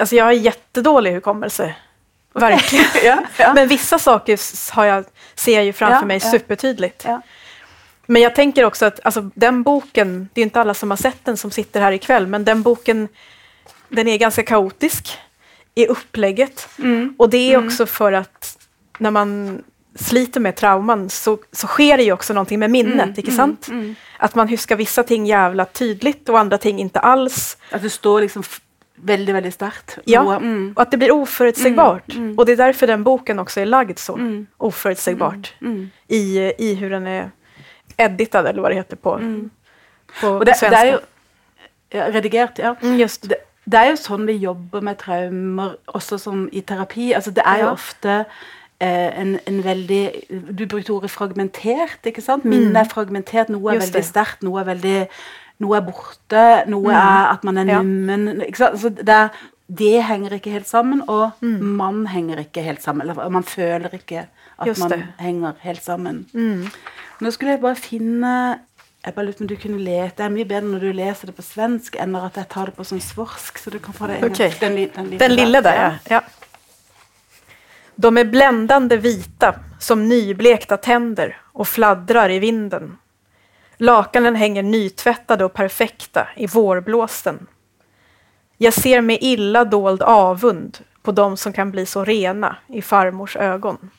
Alltså 0.00 0.16
jag 0.16 0.24
har 0.24 0.32
jättedålig 0.32 1.12
hukommelse. 1.14 1.74
Verkligen. 2.32 2.84
ja, 3.04 3.18
ja. 3.38 3.54
Men 3.54 3.68
vissa 3.68 3.98
saker 3.98 4.38
har 4.74 4.84
jag, 4.84 5.04
ser 5.34 5.54
jag 5.54 5.64
ju 5.64 5.72
framför 5.72 5.96
Ja, 6.00 6.04
mig 6.06 6.20
ja. 6.22 6.30
supertydligt. 6.30 7.06
Men 8.10 8.22
jag 8.22 8.34
tänker 8.34 8.64
också 8.64 8.86
att 8.86 9.00
alltså, 9.02 9.30
den 9.34 9.62
boken, 9.62 10.28
det 10.32 10.40
är 10.40 10.42
inte 10.42 10.60
alla 10.60 10.74
som 10.74 10.90
har 10.90 10.96
sett 10.96 11.24
den 11.24 11.36
som 11.36 11.50
sitter 11.50 11.80
här 11.80 11.92
ikväll, 11.92 12.26
men 12.26 12.44
den 12.44 12.62
boken, 12.62 13.08
den 13.88 14.08
är 14.08 14.18
ganska 14.18 14.42
kaotisk 14.42 15.18
i 15.74 15.86
upplägget. 15.86 16.68
Mm. 16.78 17.14
Och 17.18 17.30
det 17.30 17.52
är 17.52 17.66
också 17.66 17.86
för 17.86 18.12
att 18.12 18.58
när 18.98 19.10
man 19.10 19.62
sliter 19.94 20.40
med 20.40 20.56
trauman 20.56 21.10
så, 21.10 21.38
så 21.52 21.66
sker 21.66 21.96
det 21.96 22.02
ju 22.02 22.12
också 22.12 22.32
någonting 22.32 22.58
med 22.58 22.70
minnet, 22.70 22.94
Mm, 22.94 23.14
inte 23.16 23.32
sant? 23.32 23.68
Att 24.18 24.34
man 24.34 24.48
huskar 24.48 24.76
vissa 24.76 25.02
ting 25.02 25.26
jävla 25.26 25.64
tydligt 25.64 26.28
och 26.28 26.38
andra 26.38 26.58
ting 26.58 26.78
inte 26.78 27.00
alls. 27.00 27.56
Att 27.70 27.82
det 27.82 27.90
står 27.90 28.20
liksom 28.20 28.42
väldigt, 28.94 29.34
väldigt 29.34 29.54
starkt. 29.54 29.98
Ja, 30.04 30.36
mm. 30.36 30.72
och 30.76 30.82
att 30.82 30.90
det 30.90 30.96
blir 30.96 31.10
oförutsägbart. 31.10 32.12
Mm, 32.12 32.24
mm. 32.24 32.38
Och 32.38 32.46
det 32.46 32.52
är 32.52 32.56
därför 32.56 32.86
den 32.86 33.04
boken 33.04 33.38
också 33.38 33.60
är 33.60 33.66
lagd 33.66 33.98
så 33.98 34.14
Mm. 34.16 34.46
oförutsägbart 34.56 35.54
Mm. 35.60 35.90
i, 36.08 36.52
i 36.58 36.74
hur 36.74 36.90
den 36.90 37.06
är 37.06 37.30
editad 38.04 38.46
eller 38.46 38.62
vad 38.62 38.70
det 38.70 38.76
heter 38.80 38.96
på, 38.96 39.16
på 40.20 40.28
Och 40.28 40.44
det, 40.44 40.52
det 40.52 40.58
svenska. 40.58 40.80
er 40.86 40.92
jo 40.92 40.98
ja, 41.92 42.04
Redigert, 42.12 42.58
ja. 42.58 42.74
Mm, 42.82 42.96
just. 43.00 43.28
Det, 43.28 43.36
det 43.66 43.78
er 43.78 43.90
jo 43.90 43.96
sånn 43.98 44.26
vi 44.26 44.36
jobber 44.38 44.80
med 44.80 44.98
traumer, 44.98 45.76
også 45.94 46.18
som 46.18 46.48
i 46.52 46.60
terapi. 46.62 47.12
Altså, 47.14 47.30
det 47.34 47.42
er 47.46 47.58
jo 47.58 47.66
Ja. 47.66 47.72
ofte 47.72 48.24
eh, 48.80 49.20
en, 49.20 49.38
en 49.46 49.62
veldig 49.64 50.12
Du 50.56 50.66
brukte 50.66 50.90
ordet 50.92 51.10
fragmentert, 51.10 51.98
ikke 52.06 52.22
sant? 52.22 52.44
Minnet 52.44 52.76
er 52.76 52.84
fragmentert, 52.88 53.48
noe 53.50 53.70
er 53.70 53.74
Mm. 53.74 53.80
Just 53.80 53.92
veldig 53.92 54.02
det. 54.02 54.04
sterkt, 54.10 54.42
noe 54.42 54.60
er 54.60 54.64
veldig 54.74 55.08
Noe 55.60 55.76
er 55.76 55.80
borte, 55.84 56.44
noe 56.72 56.90
er 56.92 57.32
at 57.34 57.44
man 57.44 57.58
er 57.58 57.64
Mm. 57.64 57.68
Ja. 57.68 57.82
nummen 57.82 58.40
ikke 58.46 58.56
sant? 58.56 58.72
Altså, 58.72 58.88
det, 58.88 59.30
det 59.78 60.02
henger 60.04 60.30
ikke 60.32 60.50
helt 60.50 60.68
sammen, 60.68 61.02
og 61.08 61.30
Mm. 61.42 61.76
man 61.76 62.06
henger 62.06 62.38
ikke 62.38 62.62
helt 62.62 62.82
sammen. 62.82 63.02
Eller 63.10 63.28
man 63.28 63.42
føler 63.44 63.88
ikke 63.92 64.26
at 64.60 64.66
Just 64.66 64.80
man 64.80 64.90
det. 64.90 65.02
henger 65.18 65.54
helt 65.60 65.82
sammen. 65.84 66.26
Mm. 66.34 66.66
Nå 67.20 67.30
skulle 67.32 67.56
jeg 67.56 67.62
bare 67.62 67.78
finne 67.80 68.34
jeg 69.00 69.14
bare 69.16 69.30
lurte 69.30 69.40
om 69.40 69.48
du 69.48 69.56
kunne 69.56 69.78
lese, 69.80 70.12
Det 70.16 70.24
er 70.24 70.32
mye 70.32 70.44
bedre 70.44 70.68
når 70.68 70.82
du 70.84 70.92
leser 70.92 71.30
det 71.30 71.36
på 71.36 71.42
svensk 71.42 71.96
enn 71.96 72.12
når 72.12 72.26
at 72.26 72.36
jeg 72.36 72.48
tar 72.52 72.68
det 72.68 72.76
på 72.76 72.84
sånn 72.84 73.00
svorsk. 73.00 73.58
Så 73.58 73.72
du 73.72 73.78
kan 73.80 73.96
få 73.96 74.10
det 74.10 74.18
en. 74.18 74.26
Okej. 74.28 74.52
Den, 74.60 74.76
den, 74.76 75.06
lille 75.06 75.18
Den 75.18 75.34
lilla 75.34 75.60
där, 75.64 75.80
ja. 75.80 76.20
ja. 76.20 76.20
De 77.94 78.18
är 78.18 78.24
bländande 78.24 78.96
vita 78.96 79.54
som 79.78 80.08
nyblekta 80.08 80.76
tänder 80.76 81.36
och 81.52 81.68
fladdrar 81.68 82.30
i 82.30 82.38
vinden. 82.38 82.96
Lakanen 83.76 84.36
hänger 84.36 84.62
nytvättade 84.62 85.44
och 85.44 85.52
perfekta 85.52 86.28
i 86.36 86.46
vårblåsten. 86.46 87.46
Jag 88.58 88.74
ser 88.74 89.00
med 89.00 89.18
illa 89.20 89.64
dold 89.64 90.02
avund 90.02 90.78
på 91.02 91.12
de 91.12 91.36
som 91.36 91.52
kan 91.52 91.70
bli 91.70 91.86
så 91.86 92.04
rena 92.04 92.56
i 92.68 92.82
farmors 92.82 93.36
ögon. 93.36 93.90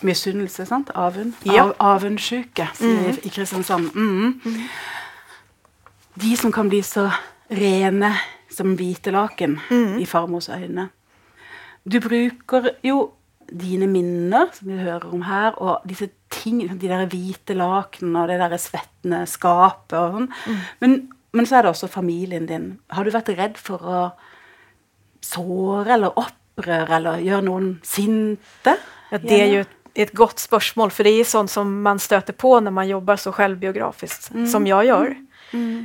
Misunnelse, 0.00 0.66
sant? 0.66 0.90
Avund. 0.94 1.34
Ja. 1.44 1.64
Av, 1.64 1.74
avundsjuke, 1.78 2.68
sier 2.78 3.10
i, 3.12 3.16
i 3.26 3.32
Kristiansand. 3.32 3.94
Mhm. 3.94 4.68
De 6.20 6.36
som 6.36 6.52
kan 6.52 6.68
bli 6.68 6.82
så 6.84 7.06
rene 7.50 8.10
som 8.50 8.74
hvite 8.76 9.12
laken 9.14 9.58
i 10.00 10.06
farmors 10.06 10.48
øyne. 10.48 10.88
Du 11.86 12.00
bruker 12.00 12.70
jo 12.84 13.12
dine 13.50 13.86
minner, 13.90 14.50
som 14.52 14.68
vi 14.68 14.78
hører 14.78 15.06
om 15.14 15.22
her, 15.22 15.56
og 15.58 15.86
disse 15.88 16.10
ting, 16.30 16.60
de 16.80 16.88
der 16.88 17.06
hvite 17.10 17.54
lakenene 17.56 18.22
og 18.22 18.28
det 18.28 18.38
der 18.42 18.56
svettende 18.60 19.22
skapet 19.26 19.96
og 19.98 20.18
sånn. 20.18 20.28
Men, 20.82 20.98
men 21.32 21.46
så 21.46 21.58
er 21.58 21.62
det 21.66 21.72
også 21.72 21.88
familien 21.90 22.46
din. 22.46 22.78
Har 22.90 23.04
du 23.04 23.14
vært 23.14 23.32
redd 23.38 23.58
for 23.58 23.82
å 23.82 24.02
såre 25.24 25.94
eller 25.96 26.18
opprøre 26.20 27.00
eller 27.00 27.24
gjøre 27.24 27.46
noen 27.48 27.72
sinte? 27.86 28.76
Ja, 29.10 29.18
det 29.18 29.40
är 29.42 29.46
ju 29.46 29.60
ett, 29.60 29.68
ett 29.94 30.12
gott 30.12 30.38
spörsmål, 30.38 30.90
för 30.90 31.04
det 31.04 31.10
är 31.10 31.24
sånt 31.24 31.50
som 31.50 31.82
man 31.82 31.98
stöter 31.98 32.32
på 32.32 32.60
när 32.60 32.70
man 32.70 32.88
jobbar 32.88 33.16
så 33.16 33.32
självbiografiskt 33.32 34.30
som 34.52 34.66
jag 34.66 34.84
gör. 34.84 35.16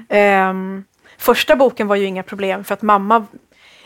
Ehm, 0.10 0.84
första 1.18 1.56
boken 1.56 1.88
var 1.88 1.96
ju 1.96 2.06
inga 2.06 2.24
problem, 2.24 2.64
för 2.64 2.74
att 2.74 2.82
mamma 2.82 3.26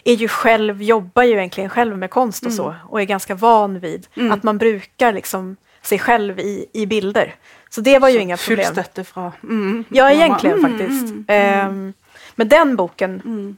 är 0.03 0.13
ju 0.13 0.27
själv, 0.27 0.83
jobbar 0.83 1.23
ju 1.23 1.31
egentligen 1.31 1.69
själv 1.69 1.97
med 1.97 2.09
konst 2.09 2.45
och 2.45 2.53
så, 2.53 2.75
och 2.89 3.01
är 3.01 3.05
ganska 3.05 3.35
van 3.35 3.79
vid 3.79 4.07
att 4.31 4.43
man 4.43 4.57
brukar 4.57 5.13
liksom 5.13 5.55
sig 5.81 5.99
själv 5.99 6.39
i, 6.39 6.65
i 6.73 6.85
bilder. 6.85 7.35
Så 7.69 7.81
det 7.81 7.99
var 7.99 8.09
ju 8.09 8.19
inga 8.19 8.37
Full 8.37 8.57
problem. 8.57 9.05
fra 9.05 9.31
mm, 9.43 9.83
Ja, 9.89 10.03
mamma. 10.03 10.13
egentligen 10.15 10.59
Mm, 10.59 10.71
faktiskt. 10.71 11.03
mm, 11.11 11.25
Ehm, 11.27 11.93
men 12.35 12.49
den 12.49 12.75
boken 12.75 13.21
mm. 13.25 13.57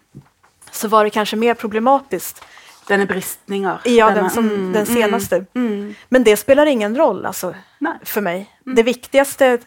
så 0.72 0.88
var 0.88 1.04
det 1.04 1.10
kanske 1.10 1.36
mer 1.36 1.54
problematiskt. 1.54 2.44
Denne 2.88 3.06
bristninger. 3.06 3.80
Ja, 3.86 4.10
Denne- 4.10 4.16
den, 4.16 4.30
som, 4.30 4.50
mm, 4.50 4.74
den 4.74 4.86
senaste. 4.86 5.46
Mm, 5.56 5.96
Men 6.10 6.24
det 6.24 6.38
spelar 6.38 6.66
ingen 6.66 6.96
roll 6.98 7.26
alltså, 7.26 7.56
Nej. 7.80 7.94
för 8.04 8.22
mig. 8.22 8.50
Det 8.66 8.84
viktigaste... 8.84 9.58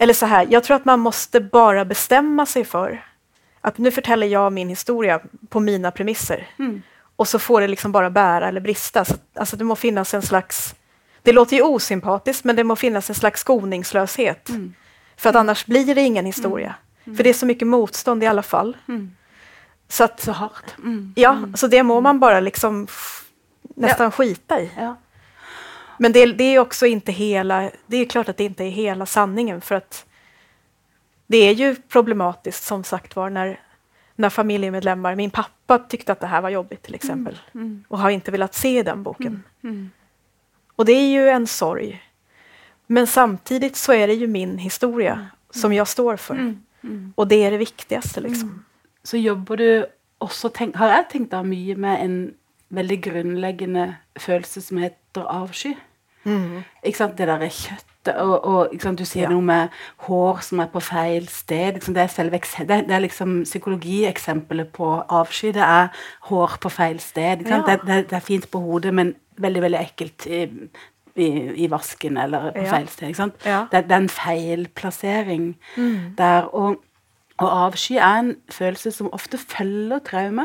Eller 0.00 0.14
så 0.14 0.26
här, 0.26 0.46
jag 0.50 0.64
tror 0.64 0.76
att 0.76 0.84
man 0.84 1.00
måste 1.00 1.40
bara 1.40 1.84
bestämma 1.84 2.46
sig 2.46 2.64
för 2.64 3.04
att 3.60 3.78
nu 3.78 3.90
förtäller 3.90 4.26
jag 4.26 4.52
min 4.52 4.68
historia 4.68 5.20
på 5.48 5.60
mina 5.60 5.90
premisser. 5.90 6.48
Mm. 6.58 6.82
Och 7.16 7.28
så 7.28 7.38
får 7.38 7.60
det 7.60 7.68
liksom 7.68 7.92
bara 7.92 8.10
bära 8.10 8.48
eller 8.48 8.60
brista. 8.60 9.04
Så, 9.04 9.14
alltså 9.34 9.56
det 9.56 9.64
må 9.64 9.76
finnas 9.76 10.14
en 10.14 10.22
slags... 10.22 10.74
Det 11.22 11.32
låter 11.32 11.56
ju 11.56 11.62
osympatiskt, 11.62 12.44
men 12.44 12.56
det 12.56 12.64
må 12.64 12.76
finnas 12.76 13.08
en 13.10 13.14
slags 13.14 13.40
skoningslöshet. 13.40 14.48
Mm. 14.48 14.74
För 15.16 15.30
att 15.30 15.36
annars 15.36 15.66
blir 15.66 15.94
det 15.94 16.00
ingen 16.00 16.26
historia. 16.26 16.74
För 17.04 17.24
det 17.24 17.28
är 17.28 17.34
så 17.34 17.46
mycket 17.46 17.68
motstånd 17.68 18.22
i 18.24 18.26
alla 18.26 18.42
fall. 18.42 18.76
Mm. 19.94 19.98
Så 19.98 20.04
att, 20.04 20.20
Så 20.20 20.32
hardt. 20.32 20.74
Mm. 20.78 21.12
ja, 21.16 21.38
så 21.54 21.66
det 21.66 21.82
må 21.82 22.00
man 22.00 22.20
bara 22.20 22.40
liksom 22.40 22.86
nästan 23.76 24.10
skita 24.12 24.60
i. 24.60 24.70
Ja. 24.76 24.96
Men 25.98 26.12
det, 26.12 26.26
det 26.26 26.44
är 26.44 26.58
också 26.58 26.86
inte 26.86 27.12
hela, 27.12 27.70
det 27.86 27.96
är 27.96 28.04
klart 28.04 28.28
att 28.28 28.36
det 28.36 28.44
inte 28.44 28.64
är 28.64 28.70
hela 28.70 29.06
sanningen 29.06 29.60
för 29.60 29.74
att 29.74 30.06
det 31.26 31.36
är 31.36 31.52
ju 31.52 31.76
problematiskt 31.76 32.64
som 32.64 32.84
sagt 32.84 33.16
var 33.16 33.30
när, 33.30 33.60
när 34.16 34.30
familjemedlemmar, 34.30 35.14
min 35.14 35.30
pappa 35.30 35.78
tyckte 35.78 36.12
att 36.12 36.20
det 36.20 36.26
här 36.26 36.40
var 36.40 36.50
jobbigt 36.50 36.82
till 36.82 36.94
exempel 36.94 37.38
Mm. 37.54 37.84
och 37.88 37.98
har 37.98 38.10
inte 38.10 38.30
velat 38.30 38.54
se 38.54 38.82
den 38.82 39.02
boken. 39.02 39.42
Mm. 39.62 39.90
Och 40.76 40.84
det 40.84 40.92
är 40.92 41.08
ju 41.08 41.28
en 41.28 41.46
sorg. 41.46 42.02
Men 42.86 43.06
samtidigt 43.06 43.76
så 43.76 43.92
är 43.92 44.06
det 44.06 44.14
ju 44.14 44.26
min 44.26 44.58
historia 44.58 45.26
som 45.50 45.72
jag 45.72 45.88
står 45.88 46.16
för. 46.16 46.34
Mm. 46.34 46.62
Mm. 46.82 47.12
Och 47.16 47.28
det 47.28 47.44
är 47.44 47.50
det 47.50 47.56
viktigaste 47.56 48.20
liksom. 48.20 48.64
Så 49.04 49.18
jobber 49.20 49.56
du 49.56 49.86
også 50.24 50.48
tenk, 50.54 50.76
Har 50.76 50.88
jeg 50.88 51.04
tenkt 51.12 51.30
da 51.32 51.42
mye 51.42 51.74
med 51.76 52.00
en 52.04 52.34
veldig 52.74 53.02
grunnleggende 53.02 53.96
følelse 54.18 54.60
som 54.64 54.78
heter 54.78 55.26
avsky? 55.28 55.74
Mm. 56.24 56.62
Ikke 56.84 56.96
sant? 56.96 57.18
Det 57.18 57.26
derre 57.28 57.50
kjøttet 57.52 58.14
og, 58.16 58.44
og 58.48 58.68
sant? 58.80 58.98
Du 58.98 59.04
sier 59.04 59.26
Ja. 59.26 59.28
noe 59.28 59.42
med 59.44 59.68
hår 60.06 60.40
som 60.42 60.60
er 60.60 60.66
på 60.72 60.80
feil 60.80 61.26
sted. 61.28 61.74
Liksom 61.76 61.94
det, 61.94 62.02
er 62.02 62.06
selve, 62.14 62.38
det, 62.40 62.78
det 62.88 62.94
er 62.96 63.00
liksom 63.04 63.42
psykologieksempelet 63.44 64.72
på 64.72 64.88
avsky. 65.08 65.52
Det 65.52 65.62
er 65.62 65.88
hår 66.30 66.56
på 66.60 66.70
feil 66.72 66.98
sted. 67.00 67.44
Ja. 67.48 67.60
Det, 67.66 67.80
det, 67.86 68.00
det 68.10 68.16
er 68.16 68.24
fint 68.24 68.48
på 68.50 68.58
hodet, 68.64 68.94
men 68.94 69.14
veldig 69.36 69.62
veldig 69.66 69.80
ekkelt 69.80 70.26
i, 70.26 70.40
i, 71.16 71.28
i 71.64 71.68
vasken 71.70 72.16
eller 72.16 72.50
på 72.56 72.64
Ja. 72.64 72.70
feil 72.72 72.88
sted. 72.88 73.14
Det, 73.44 73.84
det 73.88 73.92
er 73.92 73.96
en 74.00 74.08
feilplassering 74.08 75.54
Mm. 75.76 76.14
der. 76.18 76.48
Og, 76.54 76.76
og 77.42 77.48
avsky 77.66 77.96
er 77.98 78.18
en 78.20 78.36
følelse 78.52 78.90
som 78.94 79.08
ofte 79.12 79.38
følger 79.38 79.98
traume. 80.06 80.44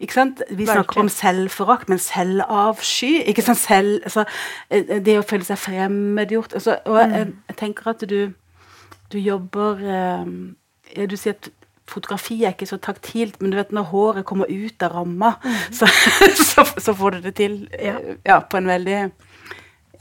Ikke 0.00 0.12
sant? 0.12 0.42
Vi 0.50 0.66
snakker 0.66 0.82
Virkelig. 0.82 1.00
om 1.06 1.08
selvforakt, 1.08 1.88
men 1.88 1.98
selvavsky. 1.98 3.22
Ikke 3.32 3.42
sant? 3.42 3.58
Selv, 3.58 4.00
altså, 4.04 4.24
eh, 4.70 4.98
det 5.00 5.14
å 5.18 5.22
føle 5.24 5.44
seg 5.48 5.56
fremmedgjort. 5.58 6.52
Altså, 6.58 6.76
og 6.84 6.98
jeg, 7.00 7.32
jeg 7.48 7.56
tenker 7.56 7.88
at 7.94 8.04
du, 8.10 8.32
du 9.12 9.16
jobber 9.18 9.80
eh, 9.80 10.26
ja, 10.96 11.06
Du 11.08 11.16
sier 11.16 11.32
at 11.38 11.48
fotografi 11.88 12.42
er 12.44 12.52
ikke 12.52 12.66
så 12.68 12.76
taktilt, 12.76 13.38
men 13.40 13.50
du 13.50 13.56
vet 13.56 13.72
når 13.72 13.86
håret 13.88 14.24
kommer 14.28 14.50
ut 14.52 14.82
av 14.84 14.92
ramma, 14.92 15.30
så, 15.72 15.88
så, 16.50 16.66
så 16.76 16.92
får 16.94 17.16
du 17.16 17.20
det 17.30 17.34
til 17.40 17.54
eh, 17.72 17.86
Ja. 17.88 17.94
ja, 18.34 18.38
på 18.44 18.60
en 18.60 18.68
veldig 18.68 18.98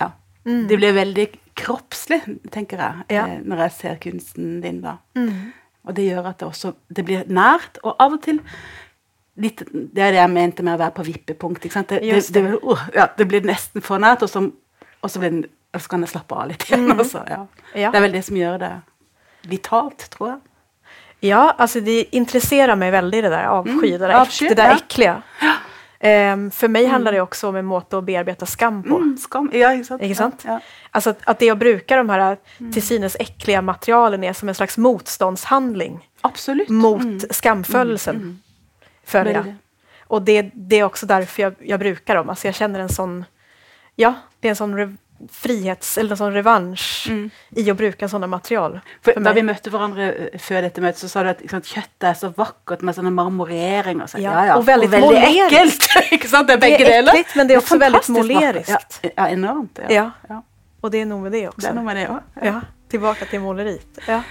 Ja. 0.02 0.10
Det 0.44 0.76
blir 0.80 0.92
veldig 0.96 1.30
kroppslig, 1.56 2.20
tenker 2.52 2.78
jeg, 2.84 3.08
Ja. 3.16 3.24
eh, 3.28 3.40
når 3.48 3.64
jeg 3.66 3.72
ser 3.80 3.96
kunsten 4.04 4.60
din. 4.62 4.82
da. 4.84 4.98
Mm. 5.16 5.54
Og 5.88 5.96
det 5.96 6.06
gjør 6.10 6.26
at 6.30 6.40
det 6.42 6.48
også 6.48 6.74
det 6.92 7.06
blir 7.08 7.24
nært, 7.32 7.80
og 7.84 7.96
av 8.04 8.18
og 8.18 8.22
til 8.26 8.42
litt, 9.38 9.62
Det 9.72 10.02
er 10.04 10.12
det 10.12 10.20
jeg 10.20 10.30
mente 10.34 10.64
med 10.66 10.76
å 10.76 10.82
være 10.82 10.96
på 10.98 11.06
vippepunkt. 11.08 11.66
ikke 11.66 11.74
sant? 11.78 11.90
Det, 11.90 12.02
det, 12.02 12.34
det, 12.34 12.44
uh, 12.64 12.88
ja, 12.96 13.08
det 13.18 13.28
blir 13.30 13.46
nesten 13.48 13.82
for 13.86 14.02
nært, 14.02 14.24
og 14.26 14.30
så, 14.30 14.42
og 15.02 15.10
så, 15.14 15.22
den, 15.22 15.46
og 15.74 15.82
så 15.82 15.90
kan 15.94 16.04
jeg 16.04 16.10
slappe 16.10 16.36
av 16.36 16.50
litt 16.52 16.66
igjen. 16.68 16.92
også, 17.00 17.24
ja. 17.30 17.46
Ja. 17.76 17.92
Det 17.94 17.98
er 18.02 18.06
vel 18.08 18.18
det 18.18 18.26
som 18.26 18.36
gjør 18.40 18.58
det 18.66 18.72
vitalt, 19.48 20.10
tror 20.12 20.30
jeg. 20.34 20.40
Ja, 21.20 21.56
alltså 21.58 21.80
det 21.82 22.16
intresserar 22.16 22.76
mig 22.76 22.92
väldigt 22.92 23.24
det 23.24 23.30
där 23.30 23.46
avsky, 23.46 23.92
det 23.92 23.98
där, 23.98 24.10
Mm. 24.10 24.22
avsky, 24.22 24.46
äck, 24.46 24.50
det 24.50 24.56
där 24.56 25.22
ja. 25.42 25.54
Ehm, 26.00 26.52
för 26.52 26.68
mig 26.68 26.86
handlar 26.86 27.12
det 27.12 27.22
också 27.22 27.50
om 27.50 27.56
en 27.56 27.66
måte 27.66 27.98
att 27.98 28.04
bearbeta 28.04 28.46
skam 28.46 28.84
på. 28.84 28.96
Mm, 28.98 29.18
skam. 29.18 29.50
Ja? 29.54 29.74
Ikke 29.74 30.16
sant? 30.16 30.42
Ja, 30.46 30.52
ja. 30.52 30.60
Alltså 30.92 31.10
att, 31.10 31.20
att 31.24 31.40
det 31.40 31.46
jag 31.46 31.58
brukar 31.58 31.98
de 31.98 32.10
här 32.10 32.38
Mm. 32.60 32.74
till 32.74 32.82
synes 32.84 33.16
äckliga 33.20 33.62
materialen 33.62 34.24
är 34.24 34.34
som 34.34 34.50
en 34.50 34.56
slags 34.56 34.78
motståndshandling 34.78 36.10
Absolutt. 36.22 36.70
mot 36.70 37.02
Mm. 37.02 37.20
skamfödelsen. 37.30 38.42
Följa. 39.06 39.34
Väldigt. 39.42 39.62
Och 40.02 40.22
det, 40.22 40.42
det 40.54 40.80
är 40.80 40.84
också 40.84 41.06
därför 41.06 41.44
jag, 41.44 41.54
jag 41.60 41.80
brukar 41.80 42.16
dem. 42.16 42.30
Alltså 42.30 42.48
jag 42.48 42.56
känner 42.56 42.80
en 42.80 42.90
sån, 42.90 43.26
ja, 43.96 44.14
det 44.40 44.48
är 44.48 44.50
en 44.50 44.56
sån 44.56 44.98
frihets 45.32 45.98
eller 45.98 46.16
sån 46.16 46.34
revansch 46.34 47.06
mm. 47.10 47.30
i 47.50 47.72
att 47.72 47.78
bruka 47.78 48.10
sådana 48.10 48.28
material. 48.28 48.80
För, 49.02 49.14
för 49.14 49.34
vi 49.34 49.44
mötte 49.44 49.70
varandra 49.70 50.14
eh, 50.14 50.40
för 50.40 50.62
detta 50.62 50.82
mötet 50.82 51.00
så 51.00 51.10
sa 51.10 51.24
du 51.24 51.30
att 51.30 51.42
liksom, 51.42 51.62
köttet 51.62 52.04
är 52.04 52.14
så 52.14 52.30
vackert 52.30 52.82
med 52.82 52.96
sådana 52.96 53.12
marmoreringar. 53.12 54.08
Så, 54.08 54.18
ja, 54.18 54.32
ja, 54.32 54.46
ja. 54.46 54.56
Och 54.56 54.68
väldigt, 54.68 55.04
och 55.04 55.14
väldigt 55.14 55.52
äckligt. 55.52 55.90
det 56.32 56.54
är, 56.54 56.58
det 56.58 56.94
är 56.94 57.08
äckligt 57.08 57.36
men 57.36 57.48
det 57.48 57.54
är 57.54 57.58
också 57.58 57.78
det 57.78 57.86
är 57.86 57.92
väldigt 57.92 58.10
måleriskt. 58.10 59.00
Ja, 59.02 59.10
ja, 59.16 59.30
enormt. 59.30 59.80
Ja. 59.90 60.12
Ja. 60.30 60.44
Och 60.82 60.92
det 60.92 61.02
är 61.02 61.06
nog 61.06 61.22
med 61.22 61.32
det 61.32 61.48
också. 61.48 61.62
Det 61.62 61.68
är 61.68 61.74
nog 61.74 61.86
med 61.86 61.96
det, 61.96 62.02
ja. 62.02 62.22
ja. 62.42 62.62
Tillbaka 62.90 63.26
till 63.26 63.40
måleriet. 63.40 64.00
Ja. 64.08 64.22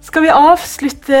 Ska 0.00 0.20
vi 0.20 0.30
avsluta 0.30 1.12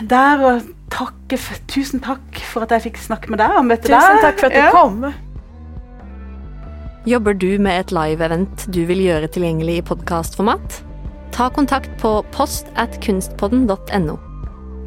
där 0.00 0.44
och 0.44 0.62
tacka 0.90 1.38
för, 1.38 1.54
tusen 1.54 2.00
tack 2.00 2.38
för 2.52 2.62
att 2.62 2.70
jag 2.70 2.82
fick 2.82 2.96
snacka 2.98 3.28
med 3.28 3.38
dig 3.38 3.48
och 3.56 3.64
möta 3.64 3.82
Tusen 3.82 4.18
tack 4.22 4.38
för 4.38 4.46
att 4.46 4.52
du 4.52 4.70
kom. 4.70 5.12
Jobber 7.08 7.34
du 7.34 7.58
med 7.58 7.80
ett 7.80 7.90
live-event 7.90 8.66
du 8.66 8.84
vill 8.84 9.00
göra 9.00 9.28
tillgänglig 9.28 9.76
i 9.76 9.82
podcastformat? 9.82 10.84
Ta 11.32 11.50
kontakt 11.50 12.00
på 12.00 12.22
post 12.22 12.66
at 12.74 13.04
kunstpodden.no. 13.04 14.18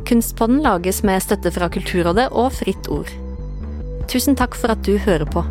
Kunstpodden 0.05 0.61
lages 0.61 1.03
med 1.03 1.23
støtte 1.23 1.51
fra 1.51 1.69
Kulturrådet 1.69 2.31
och 2.31 2.53
Fritt 2.53 2.87
Ord. 2.87 3.07
Tusen 4.11 4.35
tack 4.35 4.55
för 4.55 4.69
att 4.69 4.83
du 4.83 4.97
hører 4.97 5.25
på. 5.25 5.45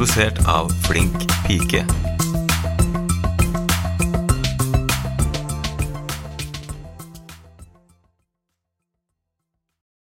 Produsert 0.00 0.48
av 0.48 0.70
Flink 0.86 1.12
pike. 1.46 2.09